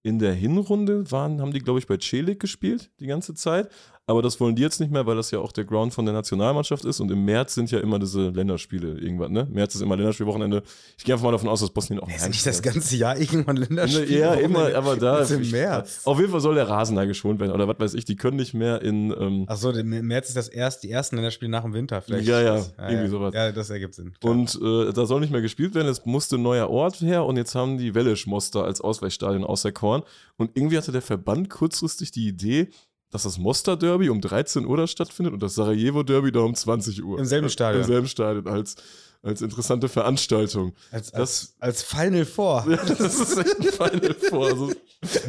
[0.02, 3.70] in der Hinrunde, waren, haben die, glaube ich, bei Celik gespielt die ganze Zeit.
[4.06, 6.12] Aber das wollen die jetzt nicht mehr, weil das ja auch der Ground von der
[6.12, 7.00] Nationalmannschaft ist.
[7.00, 9.48] Und im März sind ja immer diese Länderspiele irgendwann, ne?
[9.50, 10.62] März ist immer Länderspielwochenende.
[10.98, 13.56] Ich gehe einfach mal davon aus, dass Bosnien auch Ist nicht das ganze Jahr irgendwann
[13.56, 14.18] Länderspiel?
[14.18, 15.20] Ja, immer, aber da.
[15.20, 16.02] Ist im März.
[16.04, 17.52] Auf jeden Fall soll der Rasen da geschont werden.
[17.52, 19.10] Oder was weiß ich, die können nicht mehr in.
[19.18, 22.28] Ähm, Achso, im März ist das erst, die ersten Länderspiele nach dem Winter vielleicht.
[22.28, 23.08] Ja, ja, Das- irgendwie ja.
[23.08, 23.34] sowas.
[23.34, 24.12] Ja, das ergibt Sinn.
[24.20, 24.32] klar.
[24.32, 25.88] Und äh, da soll nicht mehr gespielt werden.
[25.88, 30.02] Es musste ein neuer Ort her und jetzt haben die Welisch Mostar als Ausweichstadion auserkoren.
[30.36, 32.68] Und irgendwie hatte der Verband kurzfristig die Idee,
[33.14, 36.52] dass das Mostar Derby um 13 Uhr da stattfindet und das Sarajevo Derby da um
[36.52, 37.16] 20 Uhr.
[37.20, 37.82] Im selben Stadion.
[37.82, 38.74] Im selben Stadion als,
[39.22, 40.74] als interessante Veranstaltung.
[40.90, 42.66] als, das- als, als Final Four.
[42.68, 44.46] Ja, das ist echt ein Final Four.
[44.46, 44.72] Also,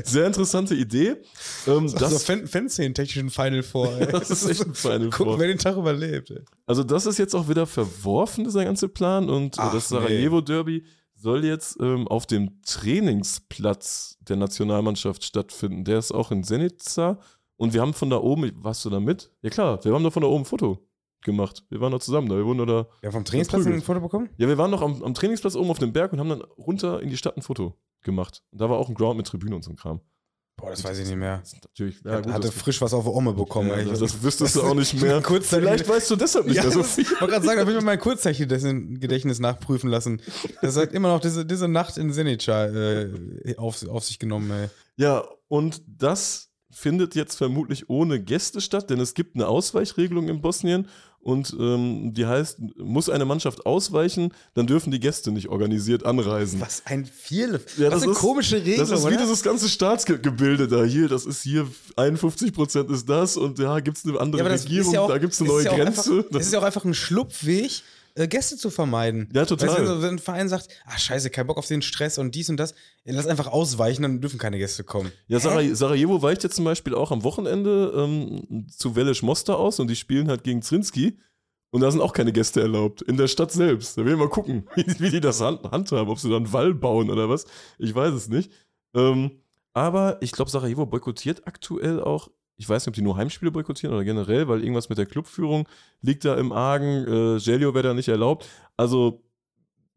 [0.03, 1.17] sehr interessante Idee.
[1.67, 3.93] Ähm, Das das, so Fan Fanszenen-technischen Final Four.
[3.99, 4.07] Ey.
[4.11, 5.39] das ist echt ein Final Gucken, Four.
[5.39, 6.31] wer den Tag überlebt.
[6.31, 6.39] Ey.
[6.65, 9.29] Also das ist jetzt auch wieder verworfen, dieser ganze Plan.
[9.29, 9.89] Und äh, Ach, das.
[9.89, 10.85] Sarajevo-Derby
[11.17, 15.83] soll jetzt ähm, auf dem Trainingsplatz der Nationalmannschaft stattfinden.
[15.85, 17.19] Der ist auch in Senica.
[17.57, 19.31] Und wir haben von da oben, warst du da mit?
[19.41, 20.87] Ja klar, wir haben da von da oben ein Foto
[21.23, 21.63] gemacht.
[21.69, 22.35] Wir waren da zusammen da.
[22.35, 22.87] Wir wurden da.
[23.01, 24.29] Ja, vom Trainingsplatz ein Foto bekommen?
[24.37, 27.01] Ja, wir waren noch am, am Trainingsplatz oben auf dem Berg und haben dann runter
[27.01, 28.43] in die Stadt ein Foto gemacht.
[28.51, 30.01] Und da war auch ein Ground mit Tribüne und so ein Kram.
[30.57, 31.43] Boah, das weiß ich nicht mehr.
[31.63, 32.01] Natürlich.
[32.05, 33.69] Ja, gut, Hatte frisch was auf der Omme bekommen.
[33.69, 35.21] ja, das, wüsstest du auch nicht mehr.
[35.21, 37.03] Vielleicht weißt du deshalb nicht Ja, mehr so viel.
[37.03, 40.21] Ich wollte gerade sagen, da will ich mir mein Kurzzeichendedächtnis nachprüfen lassen.
[40.61, 44.69] Das sagt immer noch diese, diese Nacht in Senica äh, auf, auf sich genommen, ey.
[44.95, 50.41] Ja, und das findet jetzt vermutlich ohne Gäste statt, denn es gibt eine Ausweichregelung in
[50.41, 50.87] Bosnien
[51.21, 56.59] und ähm, die heißt, muss eine Mannschaft ausweichen, dann dürfen die Gäste nicht organisiert anreisen.
[56.59, 57.53] Was ein viel.
[57.77, 59.17] Ja, was das eine ist- komische Regelung, Das ist wie oder?
[59.23, 61.07] dieses ganze Staatsgebilde da hier.
[61.07, 65.01] Das ist hier 51% ist das und ja, gibt es eine andere Ja, Regierung, ja
[65.01, 66.11] auch, da gibt es eine neue Grenze.
[66.17, 67.81] Einfach, Das ist ja auch einfach ein Schlupfweg,
[68.15, 69.29] Gäste zu vermeiden.
[69.33, 69.69] Ja, total.
[69.69, 72.49] Weißt du, wenn ein Verein sagt, ach scheiße, kein Bock auf den Stress und dies
[72.49, 72.73] und das,
[73.03, 75.11] lass einfach ausweichen, dann dürfen keine Gäste kommen.
[75.27, 79.79] Ja, Saraj Sarajevo weicht jetzt zum Beispiel auch am Wochenende ähm, zu Welisch Mostar aus
[79.79, 81.19] und die spielen halt gegen Zrinski.
[81.71, 83.01] Und da sind auch keine Gäste erlaubt.
[83.01, 83.97] In der Stadt selbst.
[83.97, 86.53] Da will ich mal gucken, wie, wie die das hand, handhaben, ob sie da einen
[86.53, 87.45] Wall bauen oder was.
[87.79, 88.49] Ich weiß es nicht.
[88.95, 89.41] Ähm,
[89.73, 92.29] aber ich glaube, Sarajevo boykottiert aktuell auch.
[92.57, 95.67] Ich weiß nicht, ob die nur Heimspiele boykottieren oder generell, weil irgendwas mit der Clubführung
[96.01, 97.05] liegt da im Argen.
[97.35, 98.47] Äh, Gelio wäre da nicht erlaubt.
[98.77, 99.21] Also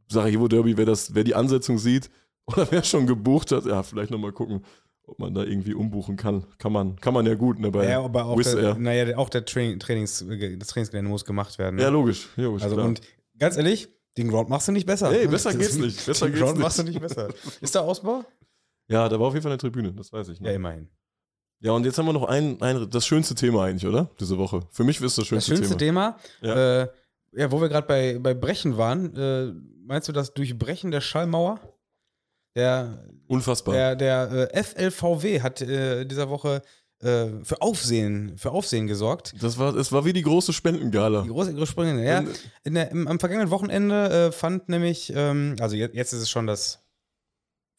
[0.09, 2.11] Sarajevo Derby, wer, das, wer die Ansetzung sieht
[2.47, 4.65] oder wer schon gebucht hat, ja, vielleicht nochmal gucken,
[5.05, 6.45] ob man da irgendwie umbuchen kann.
[6.59, 7.71] Kann man, kann man ja gut, ne?
[7.71, 8.75] Bei ja, aber auch Wizz der, Air.
[8.79, 10.25] naja, auch der Train, Trainings,
[10.59, 11.77] das Trainingsgelände muss gemacht werden.
[11.77, 11.83] ne?
[11.83, 12.29] Ja, logisch.
[12.37, 12.89] logisch also klar.
[12.89, 13.01] und
[13.39, 15.11] ganz ehrlich, den Ground machst du nicht besser.
[15.13, 16.65] Ey, besser Das- geht's nicht, besser den geht's Ground nicht.
[16.65, 17.29] machst du nicht besser.
[17.61, 18.25] Ist da Ausbau?
[18.89, 20.39] ja, da war auf jeden Fall eine Tribüne, das weiß ich.
[20.39, 20.55] Ja, Ne?
[20.55, 20.89] immerhin.
[21.61, 24.11] Ja, und jetzt haben wir noch ein, ein, das schönste Thema eigentlich, oder?
[24.21, 24.61] Diese Woche.
[24.71, 26.17] Für mich ist das Das schönste, schönste Thema.
[26.41, 26.83] Thema, Ja.
[26.83, 26.89] äh,
[27.33, 29.53] ja, wo wir gerade bei, bei Brechen waren, äh,
[29.85, 31.61] meinst du das Durchbrechen der Schallmauer?
[32.57, 33.75] Der, Unfassbar.
[33.75, 36.63] der, der äh, FLVW hat äh, dieser Woche
[37.01, 39.35] äh, für Aufsehen, für Aufsehen gesorgt.
[39.41, 41.23] Das war, es war wie die große Spendengala.
[41.23, 42.05] Die große, große Sprünge.
[42.05, 42.25] Ja,
[42.65, 46.31] in der, im, am vergangenen Wochenende äh, fand nämlich, ähm, also jetzt, jetzt ist es
[46.31, 46.81] schon das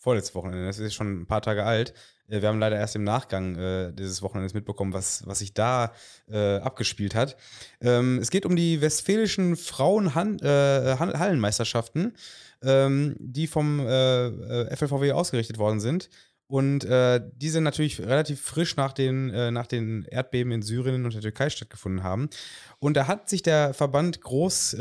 [0.10, 1.94] vorletzte Wochenende, das ist schon ein paar Tage alt.
[2.28, 5.94] Äh, wir haben leider erst im Nachgang äh, dieses Wochenendes mitbekommen, was, was sich da
[6.32, 7.38] äh, abgespielt hat.
[7.80, 12.18] Ähm, es geht um die westfälischen Frauen-Hallenmeisterschaften,
[12.64, 16.10] ähm, die vom äh, äh, FLVW ausgerichtet worden sind.
[16.48, 21.06] Und äh, die sind natürlich relativ frisch nach den, äh, nach den Erdbeben in Syrien
[21.06, 22.32] und der Türkei stattgefunden haben.
[22.80, 24.76] Und da hat sich der Verband groß,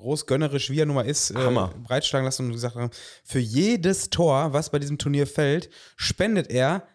[0.00, 1.74] äh, groß gönnerisch, wie er nun mal ist, äh, Hammer.
[1.84, 2.90] breitschlagen lassen und gesagt haben,
[3.24, 6.86] für jedes Tor, was bei diesem Turnier fällt, spendet er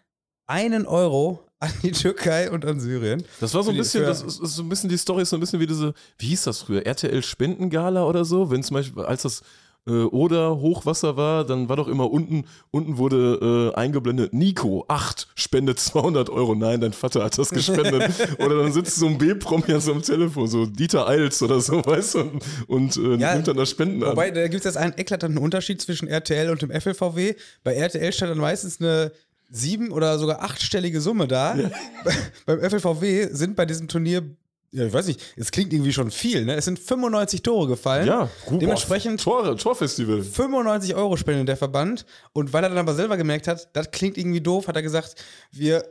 [0.46, 3.24] einen Euro an die Türkei und an Syrien.
[3.40, 5.36] Das war so ein bisschen, das ist, ist so ein bisschen, die Story ist so
[5.36, 6.84] ein bisschen wie diese, wie hieß das früher?
[6.84, 8.50] RTL Spendengala oder so?
[8.50, 9.42] Wenn zum Beispiel, als das
[9.86, 15.28] äh, Oder Hochwasser war, dann war doch immer unten, unten wurde äh, eingeblendet, Nico, 8,
[15.34, 16.54] spendet 200 Euro.
[16.54, 18.10] Nein, dein Vater hat das gespendet.
[18.38, 21.76] oder dann sitzt so ein B-Promi an so einem Telefon, so Dieter Eils oder so,
[21.86, 24.10] weißt du, und, und äh, Ja, nimmt dann das Spenden an.
[24.10, 27.34] Wobei, da gibt es jetzt einen eklatanten Unterschied zwischen RTL und dem FLVW.
[27.62, 29.12] Bei RTL stand dann meistens eine
[29.50, 31.56] sieben- oder sogar achtstellige Summe da.
[32.04, 32.12] Bei,
[32.56, 34.22] beim FLVW sind bei diesem Turnier,
[34.70, 36.54] ja, ich weiß nicht, es klingt irgendwie schon viel, ne?
[36.54, 38.06] Es sind 95 Tore gefallen.
[38.06, 40.22] ja, gut, Dementsprechend boah, Tore, Torfestival.
[40.22, 42.04] 95 Euro spendet der Verband.
[42.32, 45.14] Und weil er dann aber selber gemerkt hat, das klingt irgendwie doof, hat er gesagt,
[45.50, 45.84] wir,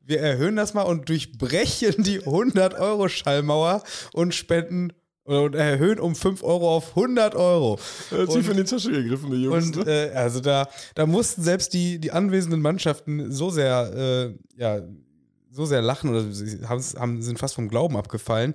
[0.00, 3.82] wir erhöhen das mal und durchbrechen die 100 Euro Schallmauer
[4.12, 4.92] und spenden
[5.24, 7.78] und erhöhen um 5 Euro auf 100 Euro.
[8.10, 9.66] Äh, tief in die Tasche gegriffen, die Jungs.
[9.66, 10.10] Und ne?
[10.10, 14.80] äh, also da, da mussten selbst die, die anwesenden Mannschaften so sehr, äh, ja,
[15.50, 16.24] so sehr lachen oder
[16.68, 18.54] haben, sind fast vom Glauben abgefallen.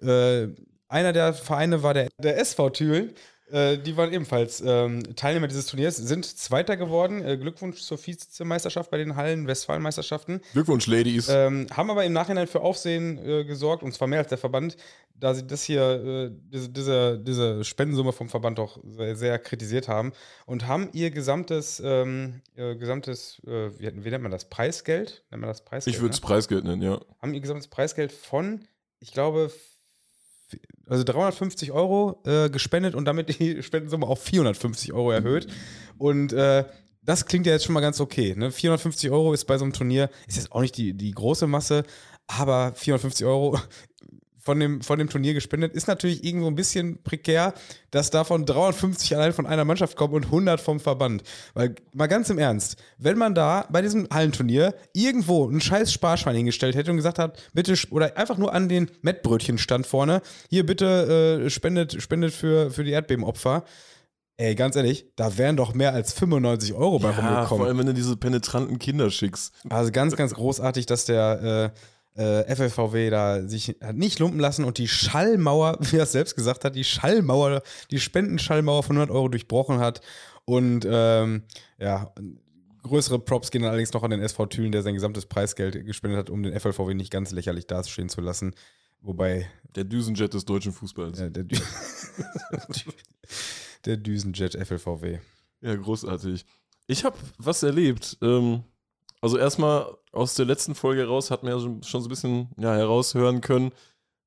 [0.00, 0.48] Äh,
[0.88, 3.14] einer der Vereine war der, der SV Thülen.
[3.54, 7.24] Äh, die waren ebenfalls ähm, Teilnehmer dieses Turniers, sind Zweiter geworden.
[7.24, 10.40] Äh, Glückwunsch zur Vizemeisterschaft bei den Hallen-Westfalen-Meisterschaften.
[10.54, 11.28] Glückwunsch, Ladies.
[11.28, 14.76] Ähm, haben aber im Nachhinein für Aufsehen äh, gesorgt, und zwar mehr als der Verband,
[15.14, 19.86] da sie das hier, äh, diese, diese, diese Spendensumme vom Verband doch sehr, sehr kritisiert
[19.86, 20.12] haben
[20.46, 25.22] und haben ihr gesamtes, ähm, ihr gesamtes äh, wie, wie, nennt man das, Preisgeld?
[25.30, 25.94] Nennt man das Preisgeld?
[25.94, 26.26] Ich würde es ne?
[26.26, 27.00] Preisgeld nennen, ja.
[27.22, 28.66] Haben ihr gesamtes Preisgeld von,
[28.98, 29.52] ich glaube,
[30.86, 35.46] also 350 Euro äh, gespendet und damit die Spendensumme auf 450 Euro erhöht.
[35.98, 36.64] Und äh,
[37.02, 38.34] das klingt ja jetzt schon mal ganz okay.
[38.36, 38.50] Ne?
[38.50, 41.84] 450 Euro ist bei so einem Turnier, ist jetzt auch nicht die, die große Masse,
[42.26, 43.58] aber 450 Euro
[44.44, 45.72] von dem, von dem Turnier gespendet.
[45.72, 47.54] Ist natürlich irgendwo ein bisschen prekär,
[47.90, 51.22] dass davon 350 allein von einer Mannschaft kommen und 100 vom Verband.
[51.54, 56.36] Weil, mal ganz im Ernst, wenn man da bei diesem Hallenturnier irgendwo ein scheiß Sparschwein
[56.36, 60.20] hingestellt hätte und gesagt hat, bitte, oder einfach nur an den Mettbrötchen stand vorne,
[60.50, 63.64] hier bitte äh, spendet, spendet für, für die Erdbebenopfer.
[64.36, 67.46] Ey, ganz ehrlich, da wären doch mehr als 95 Euro bei ja, rumgekommen.
[67.46, 69.54] Vor allem, wenn du diese penetranten Kinder schickst.
[69.70, 71.78] Also ganz, ganz großartig, dass der äh,
[72.16, 76.36] äh, FLVW da sich hat nicht lumpen lassen und die Schallmauer, wie er es selbst
[76.36, 80.00] gesagt hat, die Schallmauer, die Spendenschallmauer von 100 Euro durchbrochen hat.
[80.44, 81.44] Und ähm,
[81.78, 82.12] ja,
[82.82, 86.18] größere Props gehen dann allerdings noch an den SV Thülen, der sein gesamtes Preisgeld gespendet
[86.18, 88.54] hat, um den FLVW nicht ganz lächerlich dastehen zu lassen.
[89.00, 89.50] Wobei.
[89.74, 91.18] Der Düsenjet des deutschen Fußballs.
[91.18, 91.56] Ja, der, Dü
[93.84, 95.18] der Düsenjet FLVW.
[95.60, 96.44] Ja, großartig.
[96.86, 98.18] Ich habe was erlebt.
[98.22, 98.62] Ähm,
[99.20, 102.74] also erstmal aus der letzten Folge heraus hat man ja schon so ein bisschen ja,
[102.74, 103.72] heraushören können,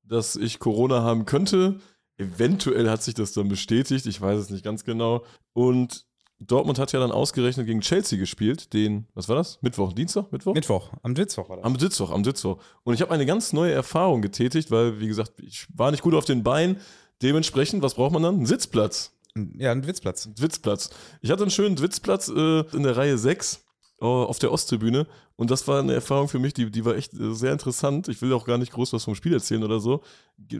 [0.02, 1.80] dass ich Corona haben könnte.
[2.16, 5.24] Eventuell hat sich das dann bestätigt, ich weiß es nicht ganz genau.
[5.52, 6.06] Und
[6.40, 9.60] Dortmund hat ja dann ausgerechnet gegen Chelsea gespielt, den, was war das?
[9.60, 10.30] Mittwoch, Dienstag?
[10.30, 10.54] Mittwoch?
[10.54, 11.64] Mittwoch, am Mittwoch war das.
[11.64, 12.58] Am Mittwoch, am Mittwoch.
[12.84, 16.14] Und ich habe eine ganz neue Erfahrung getätigt, weil, wie gesagt, ich war nicht gut
[16.14, 16.76] auf den Beinen.
[17.22, 18.36] Dementsprechend, was braucht man dann?
[18.36, 19.12] Einen Sitzplatz.
[19.56, 20.28] Ja, einen Witzplatz.
[20.36, 20.90] Witzplatz.
[21.20, 23.64] Ich hatte einen schönen Witzplatz äh, in der Reihe 6
[24.00, 25.08] auf der Osttribüne.
[25.40, 28.08] Und das war eine Erfahrung für mich, die, die war echt äh, sehr interessant.
[28.08, 30.02] Ich will auch gar nicht groß was vom Spiel erzählen oder so.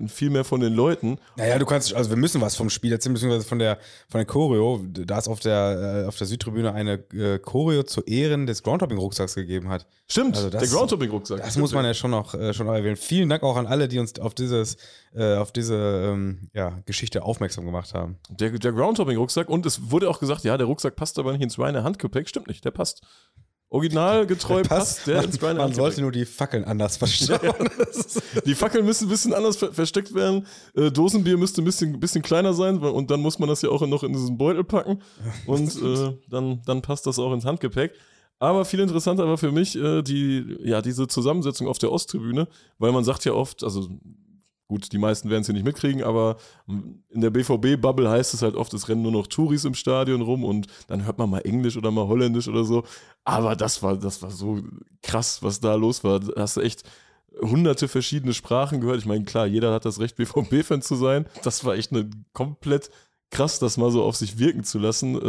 [0.06, 1.18] Viel mehr von den Leuten.
[1.36, 4.26] Naja, du kannst, also wir müssen was vom Spiel erzählen, beziehungsweise von der, von der
[4.26, 4.80] Choreo.
[4.88, 9.34] Da es auf der, äh, auf der Südtribüne eine äh, Choreo zu Ehren des Groundhopping-Rucksacks
[9.34, 9.88] gegeben hat.
[10.06, 11.42] Stimmt, also das, der Groundhopping-Rucksack.
[11.42, 12.96] Das muss man ja schon noch, schon noch erwähnen.
[12.96, 14.76] Vielen Dank auch an alle, die uns auf dieses,
[15.12, 18.16] auf diese ähm, ja, Geschichte aufmerksam gemacht haben.
[18.30, 21.58] Der, der Groundhopping-Rucksack und es wurde auch gesagt, ja, der Rucksack passt aber nicht ins
[21.58, 22.28] Reine Handgepäck.
[22.28, 23.02] Stimmt nicht, der passt
[23.70, 25.06] originalgetreu passt.
[25.06, 27.68] Der man, man, man sollte nur die Fackeln anders verstauen.
[28.46, 30.46] die Fackeln müssen ein bisschen anders ver versteckt werden.
[30.74, 33.86] Äh, Dosenbier müsste ein bisschen, bisschen kleiner sein und dann muss man das ja auch
[33.86, 35.02] noch in diesen Beutel packen
[35.46, 37.92] und äh, dann, dann passt das auch ins Handgepäck.
[38.40, 42.46] Aber viel interessanter war für mich äh, die, ja, diese Zusammensetzung auf der Osttribüne,
[42.78, 43.88] weil man sagt ja oft, also
[44.68, 48.54] Gut, die meisten werden es hier nicht mitkriegen, aber in der BVB-Bubble heißt es halt
[48.54, 51.78] oft, es rennen nur noch Touris im Stadion rum und dann hört man mal Englisch
[51.78, 52.84] oder mal Holländisch oder so.
[53.24, 54.60] Aber das war, das war so
[55.02, 56.20] krass, was da los war.
[56.20, 56.82] Da hast du echt
[57.40, 58.98] hunderte verschiedene Sprachen gehört.
[58.98, 61.26] Ich meine, klar, jeder hat das Recht, BVB-Fan zu sein.
[61.44, 62.90] Das war echt eine komplett
[63.30, 65.20] krass, das mal so auf sich wirken zu lassen, äh,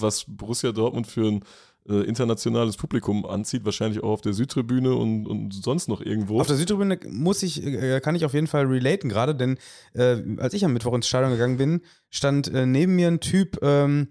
[0.00, 1.44] was Borussia Dortmund für ein
[1.88, 6.40] äh, internationales Publikum anzieht, wahrscheinlich auch auf der Südtribüne und, und sonst noch irgendwo.
[6.40, 9.58] Auf der Südtribüne muss ich, äh, kann ich auf jeden Fall relaten gerade, denn
[9.94, 11.80] äh, als ich am Mittwoch ins Stadion gegangen bin,
[12.10, 14.08] stand äh, neben mir ein Typ, ähm,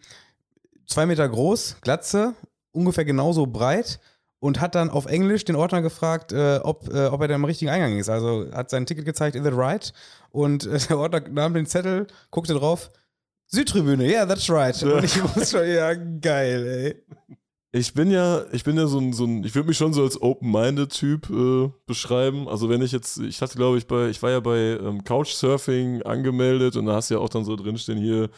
[0.85, 2.33] zwei Meter groß, Glatze,
[2.71, 3.99] ungefähr genauso breit
[4.39, 7.45] und hat dann auf Englisch den Ordner gefragt, äh, ob, äh, ob er da im
[7.45, 8.09] richtigen Eingang ist.
[8.09, 9.93] Also hat sein Ticket gezeigt, is it right?
[10.29, 12.89] Und äh, der Ordner nahm den Zettel, guckte drauf,
[13.47, 14.81] Südtribüne, yeah, that's right.
[14.83, 17.37] Und ich muss schon, ja, geil, ey.
[17.73, 20.01] Ich bin ja, ich bin ja so ein, so ein ich würde mich schon so
[20.03, 22.47] als Open-Minded-Typ äh, beschreiben.
[22.47, 26.01] Also wenn ich jetzt, ich hatte glaube ich bei, ich war ja bei ähm, Couchsurfing
[26.03, 28.29] angemeldet und da hast du ja auch dann so drinstehen hier,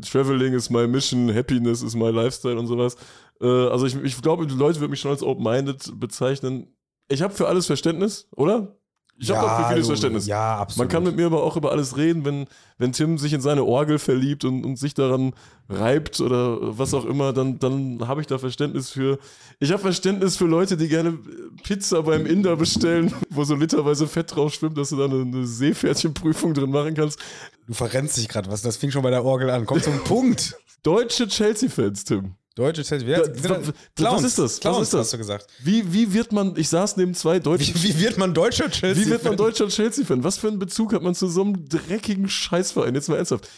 [0.00, 2.96] Traveling is my mission, Happiness is my lifestyle und sowas.
[3.40, 6.74] Äh, also ich, ich glaube, die Leute würden mich schon als Open-Minded bezeichnen.
[7.08, 8.78] Ich habe für alles Verständnis, oder?
[9.22, 10.26] Ich ja, habe dafür vieles Verständnis.
[10.26, 10.78] Ja, absolut.
[10.78, 12.46] Man kann mit mir aber auch über alles reden, wenn,
[12.78, 15.32] wenn Tim sich in seine Orgel verliebt und, und sich daran
[15.68, 19.20] reibt oder was auch immer, dann, dann habe ich da Verständnis für.
[19.60, 21.20] Ich habe Verständnis für Leute, die gerne
[21.62, 25.46] Pizza beim Inder bestellen, wo so literweise Fett drauf schwimmt, dass du da eine, eine
[25.46, 27.20] Seepferdchenprüfung drin machen kannst.
[27.68, 29.66] Du verrennst dich gerade was, das fing schon bei der Orgel an.
[29.66, 30.56] Komm zum Punkt.
[30.82, 32.34] Deutsche Chelsea-Fans, Tim.
[32.54, 34.60] Deutsche Clowns, was ist das?
[34.60, 35.00] Clowns, was ist das?
[35.00, 35.46] hast du gesagt.
[35.62, 37.74] Wie, wie wird man, ich saß neben zwei deutschen.
[37.76, 39.06] Wie, wie wird man deutscher Chelsea-Fan?
[39.06, 40.22] Wie wird man deutscher Chelsea-Fan?
[40.22, 42.94] Was für einen Bezug hat man zu so einem dreckigen Scheißverein?
[42.94, 43.48] Jetzt mal ernsthaft.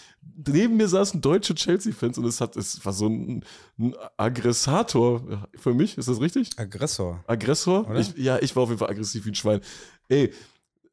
[0.46, 3.44] Neben mir saßen deutsche Chelsea-Fans und es, hat, es war so ein,
[3.78, 5.98] ein Aggressator für mich.
[5.98, 6.50] Ist das richtig?
[6.56, 7.24] Aggressor.
[7.26, 7.92] Aggressor?
[7.96, 9.60] Ich, ja, ich war auf jeden Fall aggressiv wie ein Schwein.
[10.08, 10.32] Ey,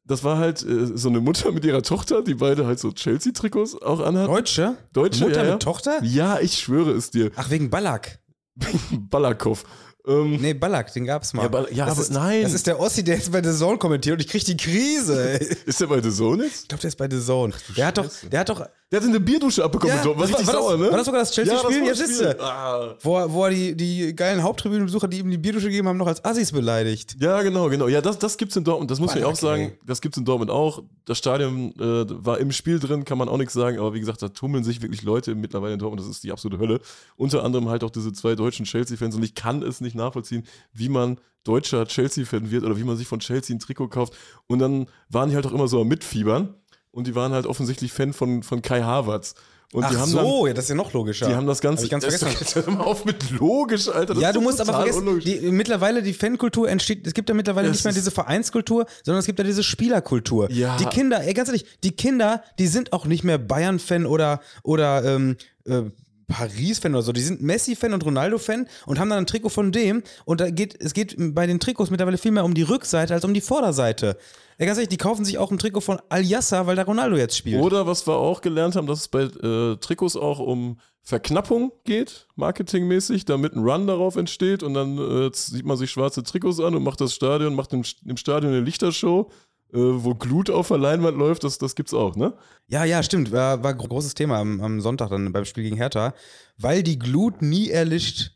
[0.04, 3.80] das war halt äh, so eine Mutter mit ihrer Tochter, die beide halt so Chelsea-Trikots
[3.82, 4.32] auch anhatten.
[4.32, 4.76] Deutsche?
[4.92, 5.52] Deutsche, Mutter ja, ja.
[5.52, 6.02] mit Tochter?
[6.02, 7.30] Ja, ich schwöre es dir.
[7.36, 8.18] Ach, wegen Ballack.
[9.10, 9.64] Balakow.
[10.06, 11.42] Ähm, Nee, Ballack, den gab's mal.
[11.42, 12.42] Ja, Ball- ja, das aber ist, nein.
[12.42, 15.22] Das ist der Ossi, der jetzt bei The Zone kommentiert und ich krieg die Krise.
[15.66, 16.62] ist der bei The Zone jetzt?
[16.62, 17.52] Ich glaube, der ist bei The Zone.
[17.76, 19.96] Der hat doch, der hat doch, Der hat eine Bierdusche abbekommen.
[19.96, 20.90] Ja, Ja, war das war- war das- sauer, ne?
[20.90, 21.78] war das sogar das Chelsea-Spiel?
[21.86, 21.98] Ja, das.
[22.00, 22.36] Spiel.
[22.40, 22.94] Ah.
[23.00, 26.06] wo er, wo er die, die geilen Haupttribünenbesucher, die ihm die Bierdusche gegeben haben, noch
[26.06, 27.16] als Assis beleidigt.
[27.18, 27.88] Ja, genau, genau.
[27.88, 28.90] Ja, das, das gibt's in Dortmund.
[28.90, 29.72] Das muss ich auch sagen.
[29.86, 30.82] Das gibt's in Dortmund auch.
[31.06, 33.78] Das Stadion äh, war im Spiel drin, kann man auch nichts sagen.
[33.78, 36.00] Aber wie gesagt, da tummeln sich wirklich Leute mittlerweile in Dortmund.
[36.02, 36.80] Das ist die absolute Hölle.
[37.16, 39.16] Unter anderem halt auch diese zwei deutschen Chelsea-Fans.
[39.16, 43.08] Und ich kann es nicht nachvollziehen, wie man deutscher Chelsea-Fan wird oder wie man sich
[43.08, 44.12] von Chelsea ein Trikot kauft.
[44.46, 46.54] Und dann waren die halt auch immer so am Mitfiebern.
[46.92, 49.34] Und die waren halt offensichtlich Fan von, von Kai Havertz.
[49.72, 51.26] Und Ach die haben dann, so, ja, das ist ja noch logischer.
[51.28, 51.80] die haben das Ganze.
[51.80, 52.76] Hab ich ganz Das vergessen.
[52.76, 54.12] Hör auf mit logisch, Alter.
[54.12, 57.68] Das ja, du musst aber vergessen, die, mittlerweile die Fankultur entsteht, es gibt ja mittlerweile
[57.68, 60.50] Es nicht mehr diese Vereinskultur, sondern es gibt ja diese Spielerkultur.
[60.50, 60.76] Ja.
[60.76, 65.04] Die Kinder, ey, ganz ehrlich, die Kinder, die sind auch nicht mehr Bayern-Fan oder, oder
[65.06, 65.84] ähm, äh,
[66.32, 70.02] Paris-Fan oder so, die sind Messi-Fan und Ronaldo-Fan und haben dann ein Trikot von dem
[70.24, 73.24] und da geht, es geht bei den Trikots mittlerweile viel mehr um die Rückseite als
[73.24, 74.16] um die Vorderseite.
[74.58, 77.36] Ey, ganz ehrlich, die kaufen sich auch ein Trikot von Al-Yassa, weil da Ronaldo jetzt
[77.36, 77.60] spielt.
[77.60, 82.28] Oder was wir auch gelernt haben, dass es bei äh, Trikots auch um Verknappung geht,
[82.36, 86.76] marketingmäßig, damit ein Run darauf entsteht und dann äh, sieht man sich schwarze Trikots an
[86.76, 89.30] und macht das Stadion, macht im, im Stadion eine Lichtershow,
[89.72, 92.34] wo Glut auf der Leinwand läuft, das, das gibt's auch, ne?
[92.66, 93.32] Ja, ja, stimmt.
[93.32, 96.14] War, war großes Thema am, am Sonntag dann beim Spiel gegen Hertha,
[96.58, 98.32] weil die Glut nie erlischt.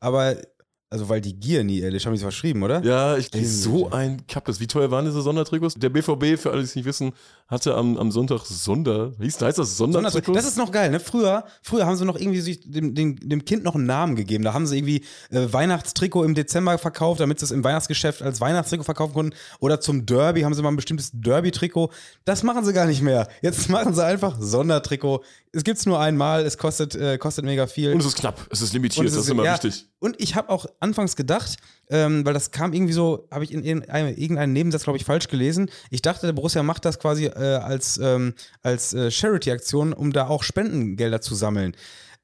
[0.00, 0.36] Aber,
[0.92, 2.82] also weil die Gier nie erlischt, haben die es verschrieben, oder?
[2.82, 4.58] Ja, ich Meine so ein Kappes.
[4.58, 5.74] Wie teuer waren diese Sondertrikots?
[5.76, 7.12] Der BVB, für alle, die es nicht wissen,
[7.46, 10.36] hatte am, am Sonntag Sonder, wie hieß, heißt das Sondertrikots?
[10.36, 10.98] Das ist noch geil, ne?
[10.98, 14.42] Früher, früher haben sie noch irgendwie sich dem, dem, dem Kind noch einen Namen gegeben.
[14.42, 18.40] Da haben sie irgendwie äh, Weihnachtstrikot im Dezember verkauft, damit sie es im Weihnachtsgeschäft als
[18.40, 19.36] Weihnachtstrikot verkaufen konnten.
[19.60, 21.90] Oder zum Derby haben sie mal ein bestimmtes Derby-Trikot.
[22.24, 23.28] Das machen sie gar nicht mehr.
[23.42, 25.22] Jetzt machen sie einfach Sondertrikot.
[25.52, 27.92] Es gibt's nur einmal, es kostet, äh, kostet mega viel.
[27.92, 29.86] und es ist knapp, es ist limitiert, es das ist immer ja, wichtig.
[29.98, 31.56] Und ich habe auch anfangs gedacht,
[31.90, 35.04] ähm, weil das kam irgendwie so, habe ich in, in einem, irgendeinem Nebensatz, glaube ich,
[35.04, 35.70] falsch gelesen.
[35.90, 40.26] Ich dachte, der Borussia macht das quasi äh, als, ähm, als äh, Charity-Aktion, um da
[40.28, 41.76] auch Spendengelder zu sammeln.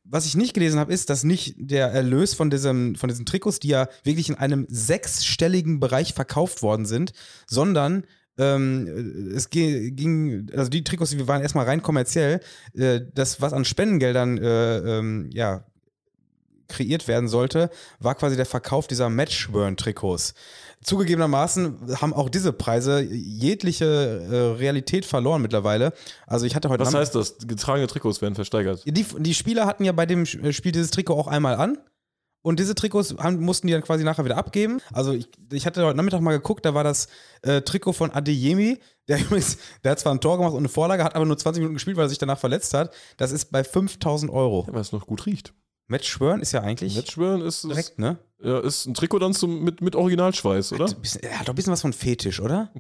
[0.05, 3.59] Was ich nicht gelesen habe, ist, dass nicht der Erlös von, diesem, von diesen Trikots,
[3.59, 7.13] die ja wirklich in einem sechsstelligen Bereich verkauft worden sind,
[7.47, 8.05] sondern
[8.39, 12.41] ähm, es ging, also die Trikots, die waren erstmal rein kommerziell,
[12.75, 15.65] äh, das, was an Spendengeldern äh, ähm, ja,
[16.69, 20.35] kreiert werden sollte, war quasi der Verkauf dieser Matchburn-Trikots.
[20.83, 23.85] Zugegebenermaßen haben auch diese Preise jegliche
[24.31, 25.93] äh, Realität verloren mittlerweile.
[26.27, 27.39] Also ich hatte heute Was Nam- heißt das?
[27.47, 28.83] Getragene Trikots werden versteigert.
[28.87, 31.79] die, die Spieler hatten ja bei dem Sch- Spiel dieses Trikot auch einmal an.
[32.43, 34.81] Und diese Trikots haben, mussten die dann quasi nachher wieder abgeben.
[34.93, 37.09] Also ich, ich hatte heute Nachmittag mal geguckt, da war das
[37.43, 38.79] äh, Trikot von Adeyemi.
[39.09, 41.61] Der übrigens, der hat zwar ein Tor gemacht und eine Vorlage, hat aber nur 20
[41.61, 42.95] Minuten gespielt, weil er sich danach verletzt hat.
[43.17, 44.64] Das ist bei 5000 Euro.
[44.69, 45.55] Ja, weil es noch gut riecht.
[45.89, 48.18] Match schwören ist ja eigentlich Matchburn ist, ist, direkt, ne?
[48.43, 50.87] ja, ist ein Trikot dann zum, mit, mit Originalschweiß, oder?
[50.87, 52.72] Hat, bisschen, er hat doch ein bisschen was von Fetisch, oder?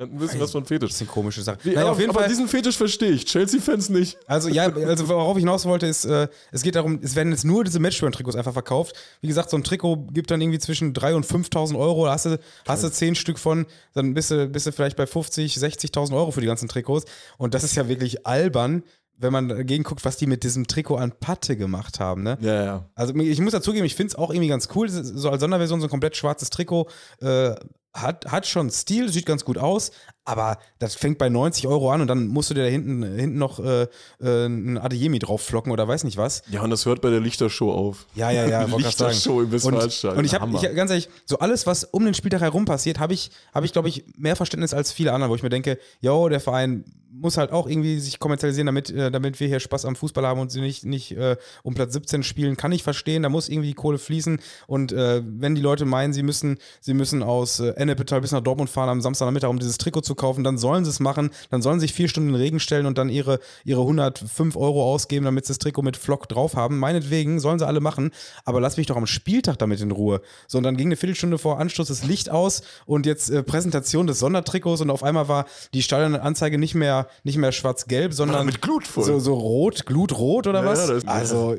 [0.00, 0.90] Hat ein bisschen was von Fetisch.
[0.90, 1.58] Bisschen komische Sache.
[1.64, 2.28] Wie, Naja, aber auf jeden aber Fall.
[2.28, 3.24] diesen Fetisch verstehe ich.
[3.24, 4.16] Chelsea-Fans nicht.
[4.28, 7.44] Also ja, also worauf ich hinaus wollte, ist, äh, es geht darum, es werden jetzt
[7.44, 8.94] nur diese Matchburn-Trikots einfach verkauft.
[9.20, 12.04] Wie gesagt, so ein Trikot gibt dann irgendwie zwischen 3.000 und 5.000 Euro.
[12.04, 15.06] Da hast du, hast du 10 Stück von, dann bist du, bist du vielleicht bei
[15.06, 17.04] 50, 60.000 Euro für die ganzen Trikots.
[17.36, 18.84] Und das ist ja wirklich albern,
[19.18, 22.22] wenn man dagegen guckt, was die mit diesem Trikot an Patte gemacht haben.
[22.22, 22.38] Ne?
[22.40, 22.90] Ja, ja.
[22.94, 24.88] Also ich muss dazugeben, ich finde es auch irgendwie ganz cool.
[24.88, 26.88] So als Sonderversion so ein komplett schwarzes Trikot.
[27.20, 27.54] Äh,
[27.94, 29.90] hat, hat schon Stil, sieht ganz gut aus,
[30.28, 33.38] aber das fängt bei 90 Euro an und dann musst du dir da hinten, hinten
[33.38, 33.86] noch äh,
[34.20, 36.42] äh, ein Adeyemi draufflocken oder weiß nicht was.
[36.50, 38.04] Ja, und das hört bei der Lichtershow auf.
[38.14, 38.64] Ja, ja, ja.
[38.64, 40.18] Lichtershow im Und, Westfalenstadion.
[40.18, 43.30] und ich habe, ganz ehrlich, so alles, was um den Spieltag herum passiert, habe ich,
[43.54, 46.40] habe ich, glaube ich, mehr Verständnis als viele andere, wo ich mir denke, yo, der
[46.40, 50.26] Verein muss halt auch irgendwie sich kommerzialisieren, damit, äh, damit wir hier Spaß am Fußball
[50.26, 53.22] haben und sie nicht, nicht äh, um Platz 17 spielen, kann ich verstehen.
[53.22, 54.40] Da muss irgendwie die Kohle fließen.
[54.66, 58.40] Und äh, wenn die Leute meinen, sie müssen, sie müssen aus äh, Ennepetal bis nach
[58.40, 61.30] Dortmund fahren am Samstagnachmittag, um dieses Trikot zu kaufen, dann sollen sie es machen.
[61.50, 64.56] Dann sollen sie sich vier Stunden in den Regen stellen und dann ihre, ihre 105
[64.56, 66.78] Euro ausgeben, damit sie das Trikot mit Flock drauf haben.
[66.78, 68.10] Meinetwegen sollen sie alle machen,
[68.44, 70.20] aber lass mich doch am Spieltag damit in Ruhe.
[70.46, 74.06] So, und dann ging eine Viertelstunde vor Anstoß das Licht aus und jetzt äh, Präsentation
[74.06, 78.60] des Sondertrikots und auf einmal war die Stadionanzeige nicht mehr, nicht mehr schwarz-gelb, sondern mit
[78.60, 79.04] Glut voll.
[79.04, 81.06] so, so rot, glutrot oder Ja, was?
[81.06, 81.56] also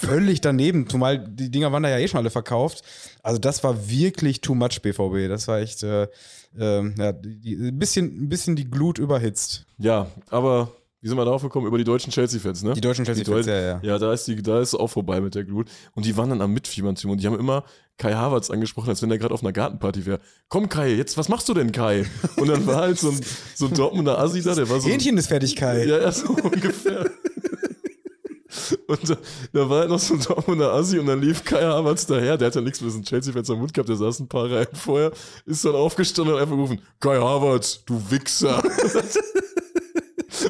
[0.00, 2.82] völlig daneben, zumal die Dinger waren da ja eh schon alle verkauft.
[3.22, 5.28] Also das war wirklich too much BVB.
[5.28, 6.08] Das war echt äh,
[6.58, 9.66] ähm, ja, die, ein, bisschen, ein bisschen die Glut überhitzt.
[9.78, 11.66] Ja, aber Wie sind wir darauf gekommen?
[11.66, 12.74] Über die deutschen Chelsea-Fans, ne?
[12.74, 13.80] Die deutschen Chelsea-Fans, ja, ja.
[13.82, 15.68] Ja, da ist, die, da ist auch vorbei mit der Glut.
[15.94, 17.10] Und die waren dann am Mitfiebern, Tim.
[17.10, 17.64] Und die haben immer
[17.96, 20.20] Kai Havertz angesprochen, als wenn der gerade auf einer Gartenparty wäre.
[20.48, 22.04] Komm, Kai, jetzt, was machst du denn, Kai?
[22.36, 23.20] Und dann war halt so ein,
[23.54, 24.88] so ein Dortmunder Assi da, der war so.
[24.88, 25.86] Hähnchen ist Fertigkeit.
[25.86, 27.10] Ja, ja, so ungefähr.
[28.86, 29.16] Und da,
[29.52, 32.48] da, war halt noch so ein Dortmunder Assi und dann lief Kai Havertz daher, der
[32.48, 35.12] hat ja nichts mit diesen Chelsea-Fans am Mund gehabt, der saß ein paar Reihen vorher,
[35.46, 38.62] ist dann aufgestanden und einfach gerufen, Kai Havertz, du Wichser.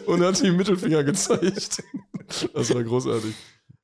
[0.06, 1.82] und hat ihm Mittelfinger gezeigt.
[2.54, 3.34] Das war großartig.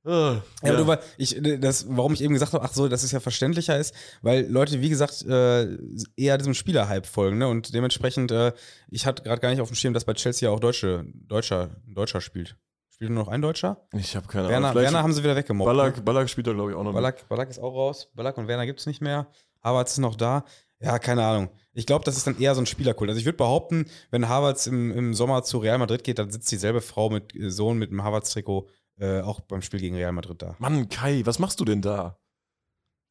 [0.06, 0.84] Ah, ja, ja.
[0.84, 3.92] Du, ich, das, warum ich eben gesagt habe, ach so, dass es ja verständlicher ist,
[4.22, 5.76] weil Leute, wie gesagt, äh,
[6.16, 7.48] eher diesem Spielerhype folgen, ne?
[7.48, 8.52] Und dementsprechend, äh,
[8.88, 12.20] ich hatte gerade gar nicht auf dem Schirm, dass bei Chelsea auch Deutsche, Deutscher, Deutscher
[12.20, 12.56] spielt.
[12.96, 13.86] Spielt nur noch ein Deutscher?
[13.92, 14.62] Ich habe keine Ahnung.
[14.62, 15.66] Werner, Werner haben sie wieder weggemobbt.
[15.66, 16.02] Ballack, ne?
[16.02, 18.10] Ballack spielt da, glaube ich, auch noch Ballack, Ballack ist auch raus.
[18.14, 19.26] Ballack und Werner gibt es nicht mehr.
[19.62, 20.46] Havertz ist noch da.
[20.80, 21.50] Ja, keine Ahnung.
[21.74, 23.10] Ich glaube, das ist dann eher so ein Spielerkult.
[23.10, 26.50] Also ich würde behaupten, wenn Havertz im, im Sommer zu Real Madrid geht, dann sitzt
[26.50, 28.66] dieselbe Frau mit äh, Sohn mit einem Havertz-Trikot
[28.98, 30.56] äh, auch beim Spiel gegen Real Madrid da.
[30.58, 32.16] Mann, Kai, was machst du denn da?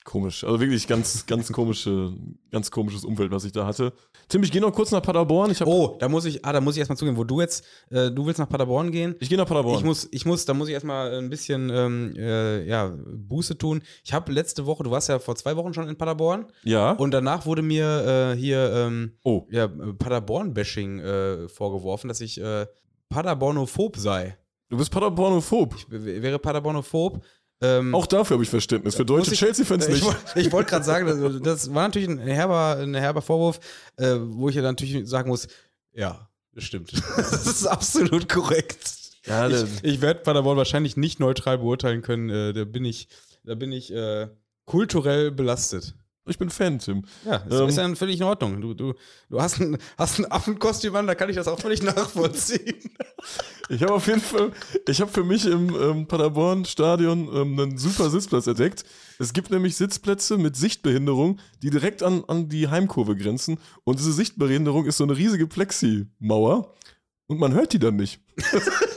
[0.05, 0.43] Komisch.
[0.43, 2.13] Also wirklich ganz, ganz komische,
[2.51, 3.91] ganz komisches Umfeld, was ich da hatte.
[4.29, 5.49] Tim, ich gehe noch kurz nach Paderborn.
[5.49, 8.11] Ich oh, da muss ich, ah, da muss ich erstmal zugehen, wo du jetzt, äh,
[8.11, 9.15] du willst nach Paderborn gehen.
[9.19, 9.79] Ich gehe nach Paderborn.
[9.79, 13.81] Ich muss, ich muss, da muss ich erstmal ein bisschen, ähm, äh, ja, Buße tun.
[14.03, 16.45] Ich habe letzte Woche, du warst ja vor zwei Wochen schon in Paderborn.
[16.63, 16.91] Ja.
[16.91, 19.47] Und danach wurde mir äh, hier, ähm, oh.
[19.49, 22.67] ja, Paderborn-Bashing äh, vorgeworfen, dass ich äh,
[23.09, 24.37] Paderbornophob sei.
[24.69, 25.75] Du bist Paderbornophob.
[25.75, 27.23] Ich wäre Paderbornophob.
[27.65, 28.95] Ähm, Auch dafür habe ich Verständnis.
[28.95, 30.05] Für deutsche Chelsea-Fans nicht.
[30.35, 33.59] Ich, ich wollte gerade sagen, das, war natürlich ein herber, ein herber Vorwurf,
[33.97, 35.47] äh, wo ich ja natürlich sagen muss,
[35.93, 36.93] ja, das stimmt.
[37.17, 38.77] das ist absolut korrekt.
[39.25, 42.29] Ja, ich, ich werde Paderborn wahrscheinlich nicht neutral beurteilen können.
[42.29, 43.07] Äh, da bin ich,
[43.43, 44.27] da bin ich äh,
[44.65, 45.95] kulturell belastet.
[46.27, 47.03] Ich bin Fan, Tim.
[47.23, 48.59] Ja, das ähm, ist ja völlig in Ordnung.
[48.59, 48.93] Du, du,
[49.29, 52.79] du hast, ein, hast ein Affenkostüm an, da kann ich das auch völlig nachvollziehen.
[53.69, 54.51] ich habe auf jeden Fall,
[54.87, 58.85] ich habe für mich im ähm, Paderborn-Stadion ähm, einen super Sitzplatz entdeckt.
[59.19, 63.59] Es gibt nämlich Sitzplätze mit Sichtbehinderung, die direkt an, an die Heimkurve grenzen.
[63.83, 66.73] Und diese Sichtbehinderung ist so eine riesige Plexi-Mauer.
[67.27, 68.19] Und man hört die dann nicht.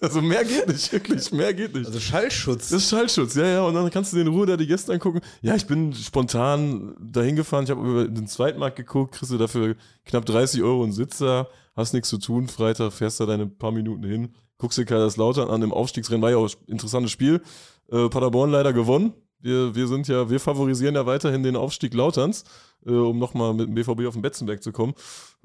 [0.00, 1.86] Also mehr geht nicht, wirklich, mehr geht nicht.
[1.86, 2.68] Also Schallschutz.
[2.68, 3.62] Das ist Schallschutz, ja, ja.
[3.62, 5.20] Und dann kannst du den Ruhe da die Gäste angucken.
[5.42, 9.76] Ja, ich bin spontan dahin gefahren, ich habe über den Zweitmarkt geguckt, kriegst du dafür
[10.04, 14.04] knapp 30 Euro einen Sitzer, hast nichts zu tun, Freitag fährst da deine paar Minuten
[14.04, 17.42] hin, guckst dir Kaiserslautern an, im Aufstiegsrennen war ja auch ein interessantes Spiel.
[17.90, 19.12] Äh, Paderborn leider gewonnen.
[19.38, 22.44] Wir, wir sind ja, wir favorisieren ja weiterhin den Aufstieg Lauterns,
[22.84, 24.94] äh, um nochmal mit dem BVB auf den Betzenberg zu kommen.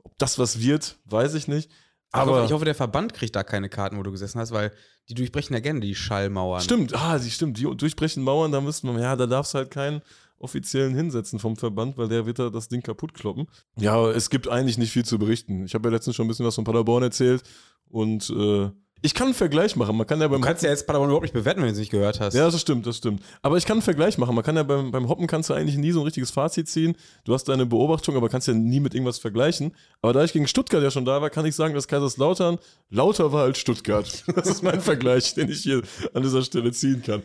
[0.04, 1.70] Ob das was wird, weiß ich nicht.
[2.12, 4.52] Aber ich hoffe, ich hoffe, der Verband kriegt da keine Karten, wo du gesessen hast,
[4.52, 4.72] weil
[5.10, 6.62] die durchbrechen ja gerne die Schallmauern.
[6.62, 10.02] Stimmt, ah, die stimmt, die durchbrechen Mauern, da müsste man, ja, da darfst halt keinen
[10.38, 13.48] offiziellen hinsetzen vom Verband, weil der wird da das Ding kaputt kloppen.
[13.78, 15.66] Ja, es gibt eigentlich nicht viel zu berichten.
[15.66, 17.44] Ich habe ja letztens schon ein bisschen was von Paderborn erzählt
[17.90, 18.70] und äh,
[19.04, 19.98] ich kann einen Vergleich machen.
[19.98, 21.80] Man kann ja beim du kannst ja jetzt Paderborn überhaupt nicht bewerten, wenn du es
[21.80, 22.36] nicht gehört hast.
[22.36, 23.24] Ja, das stimmt, das stimmt.
[23.42, 24.36] Aber ich kann einen Vergleich machen.
[24.36, 26.96] Man kann ja beim, beim Hoppen kannst du eigentlich nie so ein richtiges Fazit ziehen.
[27.24, 29.76] Du hast deine Beobachtung, aber kannst ja nie mit irgendwas vergleichen.
[30.02, 33.32] Aber da ich gegen Stuttgart ja schon da war, kann ich sagen, dass Kaiserslautern lauter
[33.32, 34.24] war als Stuttgart.
[34.42, 35.82] Das ist mein Vergleich, den ich hier
[36.14, 37.22] an dieser Stelle ziehen kann.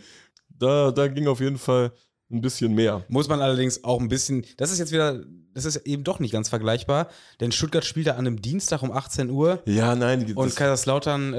[0.59, 1.93] Da, da ging auf jeden Fall
[2.31, 3.05] ein bisschen mehr.
[3.09, 5.22] Muss man allerdings auch ein bisschen, das ist jetzt wieder,
[5.55, 7.09] das ist eben doch nicht ganz vergleichbar,
[7.41, 9.62] denn Stuttgart spielt da an einem Dienstag um 18 Uhr.
[9.64, 10.33] Ja, nein.
[10.35, 11.39] Und Kaiserslautern äh,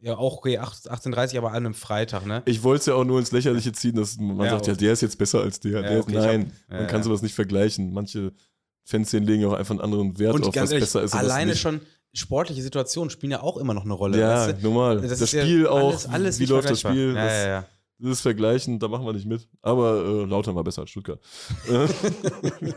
[0.00, 2.42] ja auch okay, 18.30 aber an einem Freitag, ne?
[2.44, 4.70] Ich wollte es ja auch nur ins Lächerliche ziehen, dass man ja, sagt, okay.
[4.72, 5.80] ja, der ist jetzt besser als der.
[5.80, 7.92] Ja, der okay, nein, hab, man kann sowas nicht vergleichen.
[7.92, 8.32] Manche
[8.84, 11.14] Fanszenen legen auch einfach einen anderen Wert und auf, was ehrlich, besser ist.
[11.14, 11.80] Alleine schon
[12.12, 14.18] sportliche Situationen spielen ja auch immer noch eine Rolle.
[14.18, 14.68] Ja, weißt du?
[14.68, 15.00] normal.
[15.00, 17.14] Das, das Spiel auch, alles, alles wie läuft das Spiel.
[17.14, 17.66] Ja, ja, ja
[17.98, 19.48] das Vergleichen, da machen wir nicht mit.
[19.62, 21.20] Aber äh, Lautern war besser als Stuttgart.
[21.68, 21.88] Äh,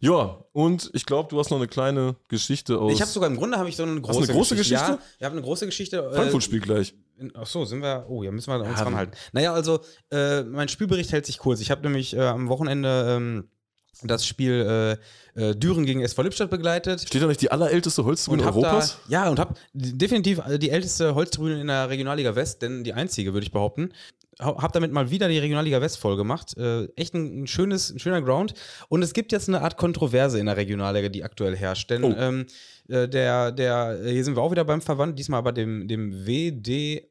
[0.00, 2.92] ja, und ich glaube, du hast noch eine kleine Geschichte aus.
[2.92, 4.82] Ich habe sogar im Grunde habe ich so eine große, eine große Geschichte.
[4.82, 5.02] Geschichte?
[5.02, 5.98] Ja, ich habe eine große Geschichte.
[5.98, 6.94] Äh, Frankfurt spielt gleich.
[7.18, 8.06] In, ach so, sind wir.
[8.08, 9.14] Oh, ja, müssen wir uns ja, ranhalten.
[9.32, 11.60] Naja, also äh, mein Spielbericht hält sich kurz.
[11.60, 13.50] Ich habe nämlich äh, am Wochenende ähm,
[14.02, 14.98] das Spiel
[15.36, 17.00] äh, äh, Düren gegen SV Lippstadt begleitet.
[17.02, 18.98] Steht da nicht die allerälteste Holztribüne Europas?
[19.08, 23.32] Da, ja, und habe definitiv die älteste Holztribüne in der Regionalliga West, denn die einzige,
[23.32, 23.92] würde ich behaupten.
[24.38, 26.56] Habe damit mal wieder die Regionalliga West voll gemacht.
[26.56, 28.54] Äh, echt ein, ein, schönes, ein schöner Ground.
[28.88, 31.90] Und es gibt jetzt eine Art Kontroverse in der Regionalliga, die aktuell herrscht.
[31.90, 32.14] Denn oh.
[32.16, 32.46] ähm,
[32.88, 37.09] äh, der, der, hier sind wir auch wieder beim Verwandt, diesmal aber dem, dem WD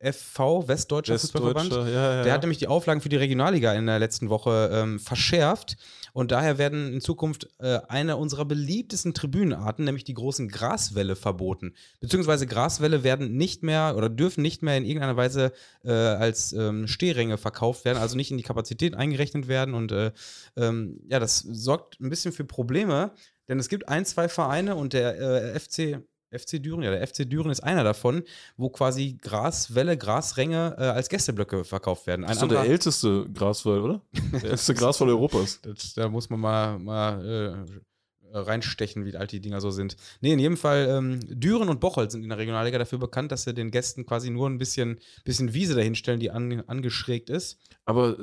[0.00, 1.72] FV, Westdeutscher Fußballverband.
[1.72, 5.00] Ja, ja, Der hat nämlich die Auflagen für die Regionalliga in der letzten Woche ähm,
[5.00, 5.76] verschärft.
[6.12, 11.74] Und daher werden in Zukunft äh, eine unserer beliebtesten Tribünenarten, nämlich die großen Graswälle, verboten.
[12.00, 15.52] Beziehungsweise Graswälle werden nicht mehr oder dürfen nicht mehr in irgendeiner Weise
[15.84, 19.74] äh, als ähm, Stehränge verkauft werden, also nicht in die Kapazität eingerechnet werden.
[19.74, 20.12] Und äh,
[20.56, 23.12] ähm, ja, das sorgt ein bisschen für Probleme,
[23.48, 27.28] denn es gibt ein, zwei Vereine und der äh, FC FC Düren, ja, der FC
[27.28, 28.22] Düren ist einer davon,
[28.56, 32.24] wo quasi Graswälle, Grasränge äh, als Gästeblöcke verkauft werden.
[32.24, 34.02] Ein das ist doch der älteste Graswall, oder?
[34.32, 35.60] Der älteste Graswall Europas.
[35.68, 39.96] Das, da muss man mal, mal äh, reinstechen, wie alt die Dinger so sind.
[40.20, 43.44] Nee, in jedem Fall, ähm, Düren und Bocholt sind in der Regionalliga dafür bekannt, dass
[43.44, 47.58] sie den Gästen quasi nur ein bisschen, bisschen Wiese dahinstellen, die an, angeschrägt ist.
[47.84, 48.16] Aber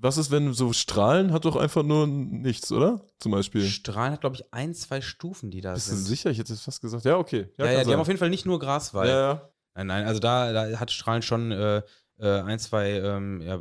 [0.00, 3.00] was ist, wenn so Strahlen hat doch einfach nur nichts, oder?
[3.18, 3.62] Zum Beispiel.
[3.64, 5.98] Strahlen hat, glaube ich, ein, zwei Stufen, die da Bist sind.
[6.00, 6.30] du sicher?
[6.30, 7.48] Ich hätte jetzt fast gesagt, ja, okay.
[7.58, 7.92] Ja, ja, kann die sein.
[7.92, 9.08] haben auf jeden Fall nicht nur Graswall.
[9.08, 9.50] ja, ja.
[9.74, 11.82] Nein, nein, also da, da hat Strahlen schon äh,
[12.18, 13.58] äh, ein, zwei ähm, ja,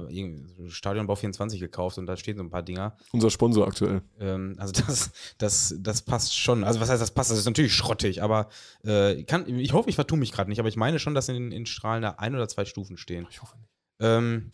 [0.70, 2.98] Stadionbau 24 gekauft und da stehen so ein paar Dinger.
[3.12, 4.02] Unser Sponsor aktuell.
[4.20, 6.64] Ähm, also das, das, das passt schon.
[6.64, 7.32] Also was heißt, das passt?
[7.32, 8.50] Das ist natürlich schrottig, aber
[8.84, 11.52] äh, kann, ich hoffe, ich vertue mich gerade nicht, aber ich meine schon, dass in,
[11.52, 13.28] in Strahlen da ein oder zwei Stufen stehen.
[13.30, 13.70] Ich hoffe nicht.
[14.02, 14.52] Ähm,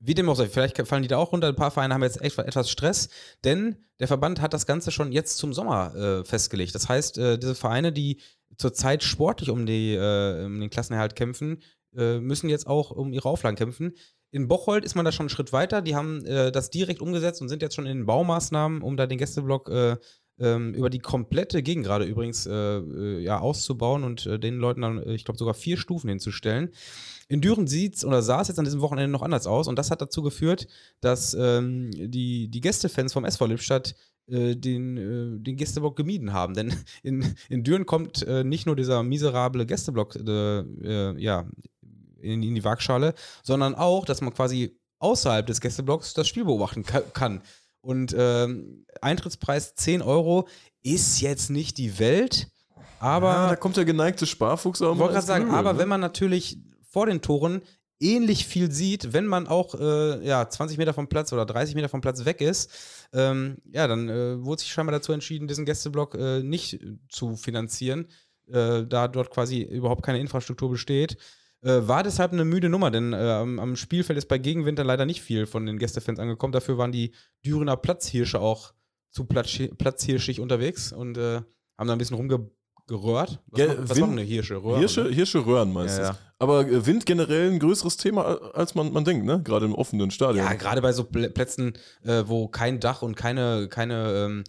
[0.00, 1.48] wie dem auch sei, vielleicht fallen die da auch runter.
[1.48, 3.08] Ein paar Vereine haben jetzt echt etwas Stress,
[3.44, 6.74] denn der Verband hat das Ganze schon jetzt zum Sommer äh, festgelegt.
[6.74, 8.20] Das heißt, äh, diese Vereine, die
[8.56, 11.62] zurzeit sportlich um, die, äh, um den Klassenerhalt kämpfen,
[11.96, 13.94] äh, müssen jetzt auch um ihre Auflagen kämpfen.
[14.30, 15.82] In Bocholt ist man da schon einen Schritt weiter.
[15.82, 19.06] Die haben äh, das direkt umgesetzt und sind jetzt schon in den Baumaßnahmen, um da
[19.06, 19.96] den Gästeblock äh,
[20.38, 25.38] ähm, über die komplette Gegend gerade übrigens ja, auszubauen und den Leuten dann, ich glaube,
[25.38, 26.70] sogar vier Stufen hinzustellen.
[27.28, 29.76] In Düren sieht es oder sah es jetzt an diesem Wochenende noch anders aus und
[29.76, 30.66] das hat dazu geführt,
[31.00, 33.94] dass ähm, die, die Gästefans vom SV Lippstadt
[34.30, 36.54] äh, den, äh, den Gästeblock gemieden haben.
[36.54, 41.46] Denn in, in Düren kommt äh, nicht nur dieser miserable Gästeblock äh, äh, ja,
[42.20, 46.84] in, in die Waagschale, sondern auch, dass man quasi außerhalb des Gästeblocks das Spiel beobachten
[46.84, 47.42] ka kann.
[47.80, 50.48] Und ähm, Eintrittspreis 10 Euro
[50.82, 52.50] ist jetzt nicht die Welt,
[52.98, 55.78] aber ah, da kommt der geneigte Sparfuchs auch ich wollte gerade sagen, Grübeln, aber ne?
[55.78, 56.58] wenn man natürlich
[56.88, 57.62] vor den Toren
[58.00, 61.88] ähnlich viel sieht, wenn man auch äh, ja, 20 Meter vom Platz oder 30 Meter
[61.88, 62.70] vom Platz weg ist,
[63.12, 66.78] ähm, ja, dann äh, wurde sich scheinbar dazu entschieden, diesen Gästeblock äh, nicht
[67.08, 68.06] zu finanzieren,
[68.46, 71.16] äh, da dort quasi überhaupt keine Infrastruktur besteht.
[71.60, 74.86] Äh, war deshalb eine müde Nummer, denn äh, am, am Spielfeld ist bei Gegenwind dann
[74.86, 76.52] leider nicht viel von den Gästefans angekommen.
[76.52, 77.12] Dafür waren die
[77.44, 78.74] Dürener Platzhirsche auch
[79.10, 81.40] zu Platz, platzhirschig unterwegs und äh,
[81.76, 83.40] haben da ein bisschen rumgerührt.
[83.48, 84.62] Was, Ge- was machen eine Hirsche?
[84.62, 85.08] Röhren, Hirsche?
[85.08, 85.98] Hirsche röhren meistens.
[85.98, 86.18] Ja, ja.
[86.38, 88.24] Aber äh, Wind generell ein größeres Thema,
[88.54, 89.42] als man, man denkt, ne?
[89.42, 90.44] Gerade im offenen Stadion.
[90.44, 91.72] Ja, gerade bei so Plä- Plätzen,
[92.04, 94.44] äh, wo kein Dach und keine, keine ähm,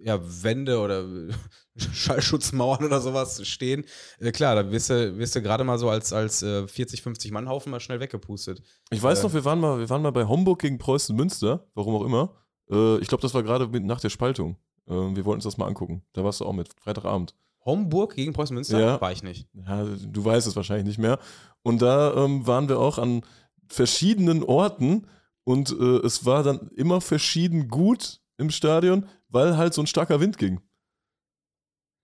[0.00, 1.04] ja, Wände oder
[1.76, 3.84] Schallschutzmauern oder sowas stehen,
[4.20, 7.32] äh, klar, da wirst du, wirst du gerade mal so als, als äh, 40, 50
[7.32, 8.62] Mann Haufen mal schnell weggepustet.
[8.90, 9.22] Ich weiß Äh.
[9.24, 12.34] noch, wir waren, mal, wir waren mal bei Homburg gegen Preußen Münster, warum auch immer.
[12.70, 14.56] Äh, ich glaube, das war gerade nach der Spaltung.
[14.86, 16.04] Äh, wir wollten uns das mal angucken.
[16.12, 17.34] Da warst du auch mit, Freitagabend.
[17.64, 18.80] Homburg gegen Preußen Münster?
[18.80, 19.00] Ja.
[19.00, 19.48] War ich nicht.
[19.54, 21.18] Ja, du weißt es wahrscheinlich nicht mehr.
[21.62, 23.22] Und da ähm, waren wir auch an
[23.68, 25.06] verschiedenen Orten
[25.44, 30.20] und äh, es war dann immer verschieden gut im Stadion, weil halt so ein starker
[30.20, 30.60] Wind ging.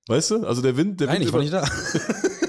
[0.08, 0.46] Weißt du?
[0.46, 1.64] Also der Wind, der Nein, Wind ich war nicht da.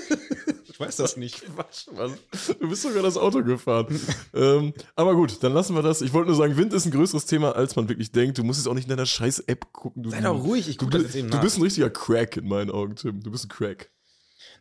[0.82, 1.42] ich weiß das nicht.
[1.56, 2.18] Quatsch, Mann.
[2.60, 4.00] Du bist sogar das Auto gefahren.
[4.34, 6.02] ähm, aber gut, dann lassen wir das.
[6.02, 8.38] Ich wollte nur sagen, Wind ist ein größeres Thema, als man wirklich denkt.
[8.38, 10.04] Du musst jetzt auch nicht in deiner scheiß App gucken.
[10.04, 11.44] Du, Sei doch ruhig, ich du, gucke das jetzt eben du nach.
[11.44, 13.22] bist ein richtiger Crack in meinen Augen, Tim.
[13.22, 13.92] Du bist ein Crack.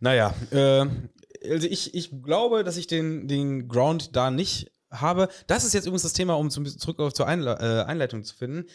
[0.00, 0.86] Naja, äh,
[1.50, 5.28] also ich, ich glaube, dass ich den, den Ground da nicht habe.
[5.46, 8.34] Das ist jetzt übrigens das Thema, um zum, zurück auf zur Einle äh, Einleitung zu
[8.34, 8.66] finden.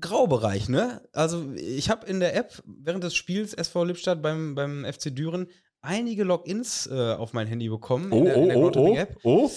[0.00, 1.02] Graubereich, ne?
[1.12, 5.46] Also ich habe in der App während des Spiels SV Lippstadt beim, beim FC Düren
[5.82, 8.96] einige Logins äh, auf mein Handy bekommen Oh, in der, in oh, der oh, oh,
[8.96, 9.16] App.
[9.22, 9.50] oh.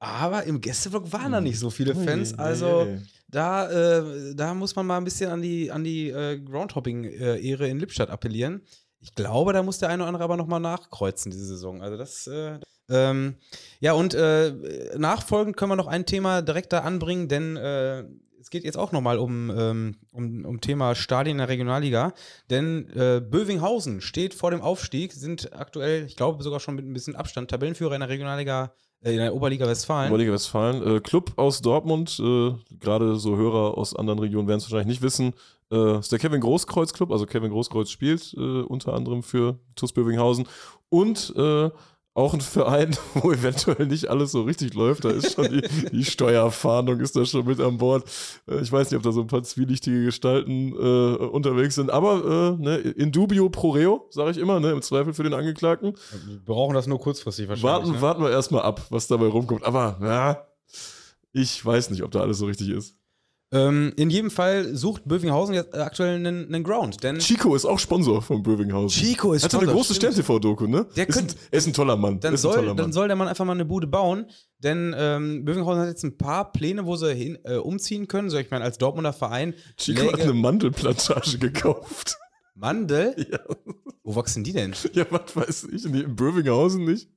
[0.00, 2.38] Aber im Gästeblock waren da nicht so viele Fans.
[2.38, 2.86] Also
[3.28, 7.80] da, äh, da muss man mal ein bisschen an die, an die äh, Groundhopping-Ehre in
[7.80, 8.62] Lippstadt appellieren.
[9.00, 11.80] Ich glaube, da muss der eine oder andere aber nochmal nachkreuzen diese Saison.
[11.82, 12.58] Also das, äh,
[12.90, 13.36] ähm,
[13.80, 14.52] ja, und äh,
[14.98, 18.04] nachfolgend können wir noch ein Thema direkt da anbringen, denn äh,
[18.44, 22.12] es geht jetzt auch nochmal um, ähm, um, um Thema Stadien in der Regionalliga.
[22.50, 26.92] Denn äh, Bövinghausen steht vor dem Aufstieg, sind aktuell, ich glaube sogar schon mit ein
[26.92, 30.10] bisschen Abstand, Tabellenführer in der Regionalliga, äh, in der Oberliga Westfalen.
[30.10, 30.96] Oberliga Westfalen.
[30.96, 35.02] Äh, Club aus Dortmund, äh, gerade so Hörer aus anderen Regionen werden es wahrscheinlich nicht
[35.02, 35.32] wissen,
[35.72, 37.12] äh, ist der Kevin Großkreuz Club.
[37.12, 40.46] Also Kevin Großkreuz spielt äh, unter anderem für TuS Bövinghausen
[40.90, 41.34] und
[42.14, 45.04] auch ein Verein, wo eventuell nicht alles so richtig läuft.
[45.04, 48.08] Da ist schon die, die Steuerfahndung ist da schon mit an Bord.
[48.48, 51.90] Äh, ich weiß nicht, ob da so ein paar zwielichtige Gestalten äh, unterwegs sind.
[51.90, 55.34] Aber äh, ne, in dubio pro reo, sage ich immer, ne, im Zweifel für den
[55.34, 55.94] Angeklagten.
[56.26, 57.72] Wir brauchen das nur kurzfristig wahrscheinlich.
[57.72, 58.00] Warten, ne?
[58.00, 59.64] warten wir erstmal ab, was dabei rumkommt.
[59.64, 60.46] Aber ja,
[61.32, 62.96] ich weiß nicht, ob da alles so richtig ist.
[63.54, 67.78] Ähm, in jedem Fall sucht Bövinghausen jetzt aktuell einen, einen Ground, denn Chico ist auch
[67.78, 69.00] Sponsor von Bövinghausen.
[69.02, 69.94] Chico ist Hat so eine Sponsor, große.
[69.94, 70.86] Stern-TV-Doku, ne?
[70.96, 72.18] Der ist ein, könnt- er ist ein toller Mann.
[72.20, 72.76] dann ein soll, toller Mann.
[72.78, 74.26] dann soll der Mann einfach mal eine Bude bauen,
[74.58, 78.28] denn ähm, Bövinghausen hat jetzt ein paar Pläne, wo sie hin, äh, umziehen können.
[78.28, 82.16] So, ich meine, als Dortmunder Verein Chico hat läge- eine Mandelplantage gekauft.
[82.56, 83.14] Mandel?
[83.30, 83.38] Ja.
[84.02, 84.74] Wo wachsen die denn?
[84.92, 87.08] Ja, was weiß ich, in, in Bövinghausen nicht.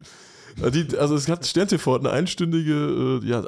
[0.61, 3.43] Äh, Die, also es hat Stern TV hat eine einstündige äh, ja,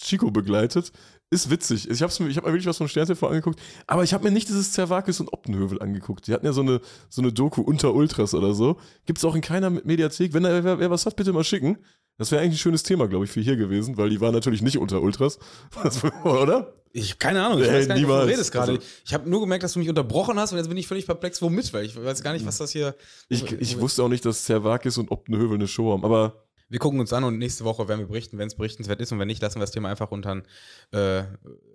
[0.00, 0.92] Chico begleitet.
[1.30, 1.90] Ist witzig.
[1.90, 4.24] Ich habe mir, ich hab mir wirklich was von Stern TV angeguckt, aber ich habe
[4.24, 6.26] mir nicht dieses Zerwakis und Optenhövel angeguckt.
[6.26, 8.78] Die hatten ja so eine, so eine Doku unter Ultras oder so.
[9.04, 10.32] Gibt es auch in keiner Mediathek.
[10.32, 11.76] Wenn da wer, wer was hat, bitte mal schicken.
[12.16, 14.62] Das wäre eigentlich ein schönes Thema, glaube ich, für hier gewesen, weil die waren natürlich
[14.62, 15.38] nicht unter Ultras.
[16.24, 16.74] Oder?
[16.92, 18.72] Ich keine Ahnung, ich Ey, weiß gar nicht, du redest gerade.
[18.72, 21.04] Also- ich habe nur gemerkt, dass du mich unterbrochen hast und jetzt bin ich völlig
[21.04, 22.96] perplex, womit, weil ich weiß gar nicht, was das hier.
[23.28, 27.00] Ich, ich wusste auch nicht, dass Zerwakis und Optenhövel eine Show haben, aber Wir gucken
[27.00, 29.40] uns an und nächste Woche werden wir berichten, wenn es berichtenswert ist und wenn nicht,
[29.42, 30.42] lassen wir das Thema einfach unter
[30.90, 31.22] äh,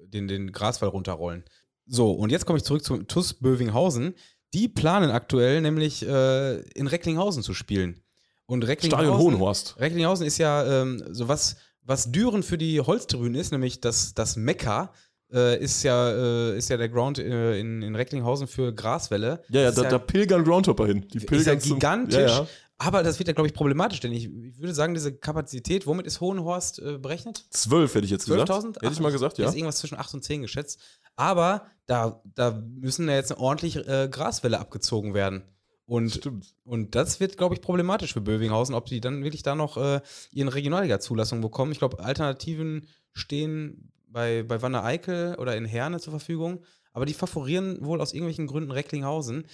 [0.06, 1.44] den, den Grasfall runterrollen.
[1.88, 4.14] So, und jetzt komme ich zurück zum TUS Bövinghausen.
[4.54, 8.02] Die planen aktuell nämlich äh, in Recklinghausen zu spielen.
[8.46, 9.80] Und Recklinghausen, Stadion Hohenhorst.
[9.80, 14.36] Recklinghausen ist ja ähm, so was, was Düren für die Holztribünen ist, nämlich das, das
[14.36, 14.94] Mekka.
[15.32, 16.12] Äh, ist, ja,
[16.52, 19.42] äh, ist ja der Ground äh, in, in Recklinghausen für Graswelle.
[19.50, 21.08] Ja, ja, Das ist da, da pilgern Groundhopper hin.
[21.12, 22.16] Die ist ja pilgern zum- gigantisch.
[22.20, 22.48] Ja, ja.
[22.78, 26.06] Aber das wird ja, glaube ich, problematisch, denn ich, ich würde sagen, diese Kapazität, womit
[26.06, 27.46] ist Hohenhorst äh, berechnet?
[27.52, 28.50] Zwölf hätte ich jetzt gesagt.
[28.50, 28.82] 12.000?
[28.82, 29.48] Hätte ich mal gesagt, ja.
[29.48, 30.80] Ist irgendwas zwischen 8 und 10 geschätzt.
[31.16, 35.44] Aber da, da müssen ja jetzt eine ordentliche äh, Graswelle abgezogen werden.
[35.86, 36.56] Und, Stimmt.
[36.64, 40.02] und das wird, glaube ich, problematisch für Bövinghausen, ob die dann wirklich da noch äh,
[40.32, 41.72] ihren Regionalliga-Zulassung bekommen.
[41.72, 46.64] Ich glaube, Alternativen stehen bei, bei Wanne Eickel oder in Herne zur Verfügung.
[46.94, 49.46] Aber die favorieren wohl aus irgendwelchen Gründen Recklinghausen.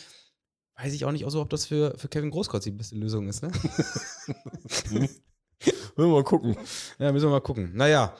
[0.81, 3.27] Weiß ich auch nicht, auch so, ob das für, für Kevin Großkreuz die beste Lösung
[3.27, 3.51] ist, ne?
[4.89, 5.09] Wollen
[5.95, 6.55] wir mal gucken.
[6.99, 7.71] Ja, müssen wir mal gucken.
[7.73, 8.15] Naja.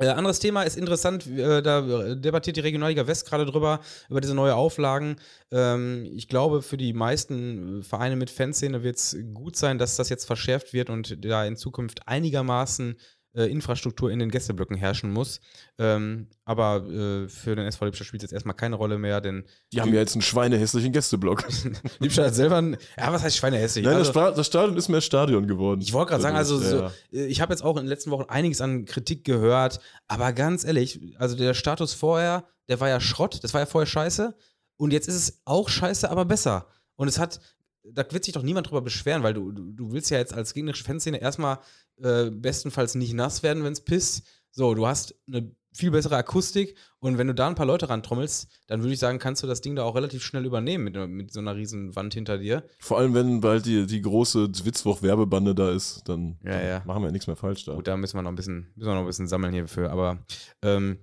[0.00, 4.36] Äh, anderes Thema ist interessant, äh, da debattiert die Regionalliga West gerade drüber, über diese
[4.36, 5.16] neue Auflagen.
[5.50, 9.96] Ähm, ich glaube, für die meisten äh, Vereine mit Fanszene wird es gut sein, dass
[9.96, 12.96] das jetzt verschärft wird und da in Zukunft einigermaßen
[13.34, 15.40] äh, Infrastruktur in den Gästeblöcken herrschen muss.
[15.78, 19.44] Ähm, aber äh, für den SV Lippstadt spielt es jetzt erstmal keine Rolle mehr, denn
[19.72, 21.44] Die haben ja jetzt einen schweinehässlichen Gästeblock.
[22.00, 23.84] Lippstadt hat selber ein, ja, was heißt Schweinehässig?
[23.84, 25.80] Nein, Also- das, Sta- das Stadion ist mehr Stadion geworden.
[25.82, 28.10] Ich wollte gerade sagen, also so, Ja, äh, ich habe jetzt auch in den letzten
[28.10, 33.00] Wochen einiges an Kritik gehört, aber ganz ehrlich, also der Status vorher, der war ja
[33.00, 34.34] Schrott, das war ja vorher scheiße
[34.76, 36.66] und jetzt ist es auch scheiße, aber besser.
[36.96, 37.40] Und es hat,
[37.84, 40.54] da wird sich doch niemand drüber beschweren, weil du, du, du willst ja jetzt als
[40.54, 41.58] gegnerische Fanszene erstmal
[42.02, 44.22] äh, bestenfalls nicht nass werden, wenn es pisst.
[44.50, 48.48] So, du hast eine viel bessere Akustik und wenn du da ein paar Leute rantrommelst,
[48.66, 51.32] dann würde ich sagen, kannst du das Ding da auch relativ schnell übernehmen mit, mit
[51.32, 52.64] so einer riesen Wand hinter dir.
[52.80, 56.82] Vor allem, wenn bald die, die große Zwitzwoch-Werbebande da ist, dann, Ja, ja.
[56.84, 57.74] machen wir ja nichts mehr falsch da.
[57.74, 59.90] Gut, da müssen wir noch ein bisschen, müssen wir noch ein bisschen sammeln hierfür.
[59.90, 60.18] Aber
[60.62, 60.98] ähm,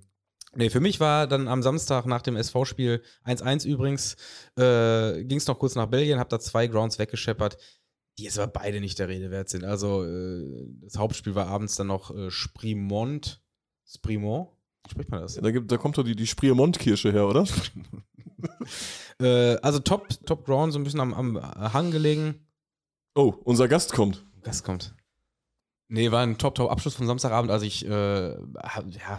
[0.56, 4.16] nee, für mich war dann am Samstag nach dem SV-Spiel 1-1 übrigens,
[4.56, 7.56] äh, ging es noch kurz nach Belgien, habe da zwei Grounds weggescheppert,
[8.18, 9.64] die jetzt aber beide nicht der Rede wert sind.
[9.64, 13.42] Also äh, das Hauptspiel war abends dann noch äh, Sprimont.
[13.86, 14.48] Sprimont?
[14.84, 15.34] Wie spricht man das?
[15.34, 17.44] Da, gibt, da kommt doch die, die Spriermont-Kirsche her, oder?
[19.18, 22.46] Äh, also Top, Top Ground, so ein bisschen am, am Hang gelegen.
[23.14, 24.24] Oh, unser Gast kommt.
[24.42, 24.94] Gast kommt.
[25.88, 27.50] Nee, war ein Top-Top-Abschluss von Samstagabend.
[27.50, 29.18] Also ich, äh, hab- ja,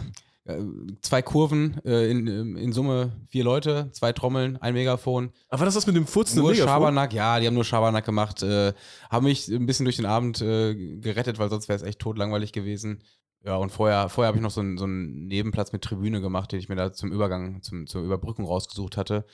[1.02, 5.30] zwei Kurven, äh, in, in Summe vier Leute, zwei Trommeln, ein Megafon.
[5.50, 6.68] Aber das ist das mit dem Furzen Nur Megafon?
[6.68, 8.42] Schabernack, ja, die haben nur Schabernack gemacht.
[8.42, 8.72] Äh,
[9.10, 12.52] haben mich ein bisschen durch den Abend äh, gerettet, weil sonst wäre es echt totlangweilig
[12.52, 13.02] gewesen.
[13.44, 16.50] Ja, und vorher, vorher habe ich noch so einen, so einen Nebenplatz mit Tribüne gemacht,
[16.50, 19.26] den ich mir da zum Übergang, zum, zur Überbrückung rausgesucht hatte.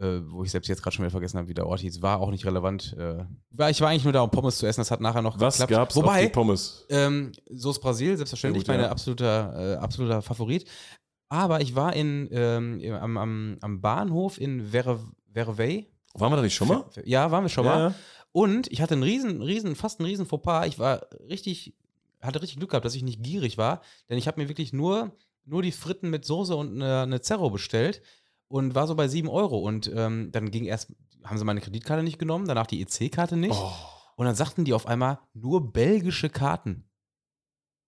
[0.00, 2.00] Äh, wo ich selbst jetzt gerade schon wieder vergessen habe, wie der Ort hieß.
[2.02, 2.94] War auch nicht relevant.
[2.96, 4.80] Äh, war, ich war eigentlich nur da, um Pommes zu essen.
[4.80, 5.70] Das hat nachher noch Was geklappt.
[5.72, 6.86] gab's auf Wobei, die Pommes?
[6.88, 8.92] ähm, Soße Brasil, selbstverständlich, Ja, gut, mein ja.
[8.92, 10.66] absoluter, äh, absoluter Favorit.
[11.28, 15.00] Aber ich war in, ähm, am, am, am Bahnhof in Verve-
[15.32, 15.90] Vervey.
[16.14, 16.84] Waren wir da nicht schon mal?
[17.04, 17.78] Ja, waren wir schon mal.
[17.78, 17.94] Ja, ja.
[18.30, 20.66] Und ich hatte einen riesen, riesen, fast einen riesen Fauxpas.
[20.68, 21.74] Ich war richtig,
[22.22, 25.10] hatte richtig Glück gehabt, dass ich nicht gierig war, denn ich habe mir wirklich nur,
[25.44, 28.00] nur die Fritten mit Soße und eine, eine Zerro bestellt
[28.48, 29.58] und war so bei 7 Euro.
[29.58, 30.92] Und ähm, dann ging erst,
[31.24, 33.54] haben sie meine Kreditkarte nicht genommen, danach die EC-Karte nicht.
[33.54, 33.72] Oh.
[34.16, 36.88] Und dann sagten die auf einmal nur belgische Karten.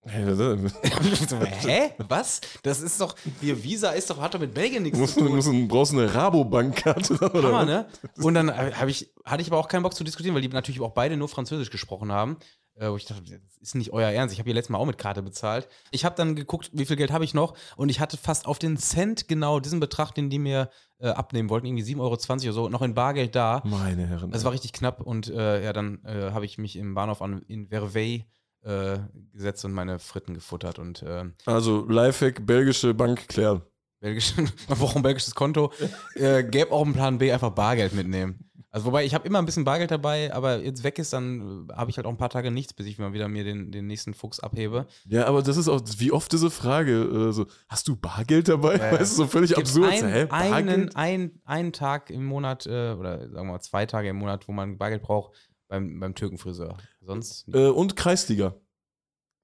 [0.02, 0.11] So,
[1.68, 1.92] hä?
[1.98, 2.40] Was?
[2.62, 5.38] Das ist doch, hier Visa ist doch, hat doch mit Belgien nichts musst, zu tun.
[5.38, 7.18] du brauchst eine Rabobankkarte.
[7.34, 7.86] oder Hammer, ne?
[8.16, 8.48] Und dann
[8.88, 11.28] ich, hatte ich aber auch keinen Bock zu diskutieren, weil die natürlich auch beide nur
[11.28, 12.38] Französisch gesprochen haben.
[12.81, 14.33] Äh, wo ich dachte, das ist nicht euer Ernst.
[14.33, 15.68] Ich habe hier letztes Mal auch mit Karte bezahlt.
[15.91, 18.59] Ich habe dann geguckt, wie viel Geld habe ich noch und ich hatte fast auf
[18.59, 22.53] den Cent genau diesen Betrag, den die mir äh, abnehmen wollten, irgendwie 7,20 Euro oder
[22.53, 23.62] so, noch in Bargeld da.
[23.66, 24.31] Meine Herren.
[24.31, 27.43] Das war richtig knapp und äh, ja, dann äh, habe ich mich im Bahnhof an,
[27.49, 28.24] in Vervey
[28.62, 28.99] äh,
[29.35, 33.61] gesetzt und meine Fritten gefuttert und äh, also Lifehack, belgische Bank klären.
[34.01, 35.70] belgisch, man braucht ein belgisches Konto.
[36.14, 38.49] äh, gäbe auch einen Plan B, einfach Bargeld mitnehmen.
[38.72, 41.72] Also wobei ich habe immer ein bisschen Bargeld dabei, aber jetzt weg ist, dann äh,
[41.72, 43.88] habe ich halt auch ein paar Tage nichts, bis ich mal wieder mir den, den
[43.88, 44.86] nächsten Fuchs abhebe.
[45.06, 48.76] Ja, aber das ist auch, wie oft diese Frage, äh, so, hast du Bargeld dabei?
[48.76, 48.92] Ja.
[48.92, 49.90] Weißt du, so völlig absurd.
[49.90, 54.08] Ein, Hä, einen, ein, einen Tag im Monat äh, oder sagen wir mal zwei Tage
[54.08, 55.32] im Monat, wo man Bargeld braucht,
[55.66, 56.76] beim, beim Türkenfriseur.
[57.00, 58.54] Sonst Äh, und Kreisliga.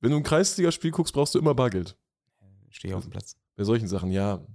[0.01, 1.97] Wenn du ein Kreisliga-Spiel guckst, brauchst du immer Bargeld.
[2.71, 3.37] stehe ich auf dem Platz.
[3.57, 4.47] Bei solchen Sachen, ja.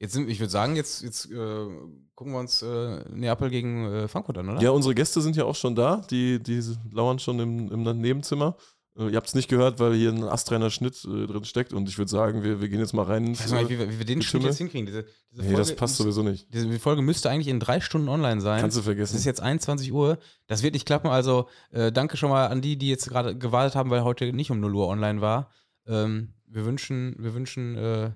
[0.00, 1.66] Jetzt sind, ich würde sagen, jetzt, jetzt äh,
[2.14, 4.60] gucken wir uns äh, Neapel gegen äh, Frankfurt an, oder?
[4.62, 5.96] Ja, unsere Gäste sind ja auch schon da.
[6.10, 8.56] Die, die lauern schon im, im Nebenzimmer.
[8.98, 11.74] Äh, ihr habt es nicht gehört, weil hier ein astreiner Schnitt äh, drin steckt.
[11.74, 13.32] Und ich würde sagen, wir, wir gehen jetzt mal rein.
[13.32, 14.86] Ich weiß gar nicht, wie, wir- wie wir den Schnitt jetzt hinkriegen.
[14.86, 16.46] Diese, diese nee, das Folge passt sowieso nicht.
[16.54, 18.62] Diese Folge müsste eigentlich in drei Stunden online sein.
[18.62, 19.16] Kannst du Es vergessen.
[19.16, 20.16] ist jetzt 21 Uhr.
[20.46, 21.08] Das wird nicht klappen.
[21.08, 24.50] Also äh, danke schon mal an die, die jetzt gerade gewartet haben, weil heute nicht
[24.50, 25.50] um 0 Uhr online war.
[25.86, 28.12] Ähm, wir wünschen, wir wünschen äh,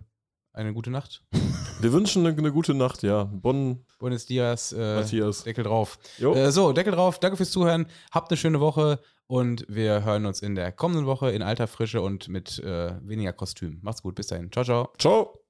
[0.55, 1.23] eine gute Nacht.
[1.81, 3.25] wir wünschen eine, eine gute Nacht, ja.
[3.25, 4.73] Bonn, Buenos Dias.
[4.73, 5.45] Äh, Matthias.
[5.45, 5.99] Deckel drauf.
[6.19, 7.19] Äh, so, Deckel drauf.
[7.19, 7.87] Danke fürs Zuhören.
[8.13, 12.01] Habt eine schöne Woche und wir hören uns in der kommenden Woche in alter Frische
[12.01, 13.81] und mit äh, weniger Kostüm.
[13.83, 14.15] Macht's gut.
[14.15, 14.51] Bis dahin.
[14.53, 14.93] Ciao, ciao.
[14.99, 15.44] Ciao.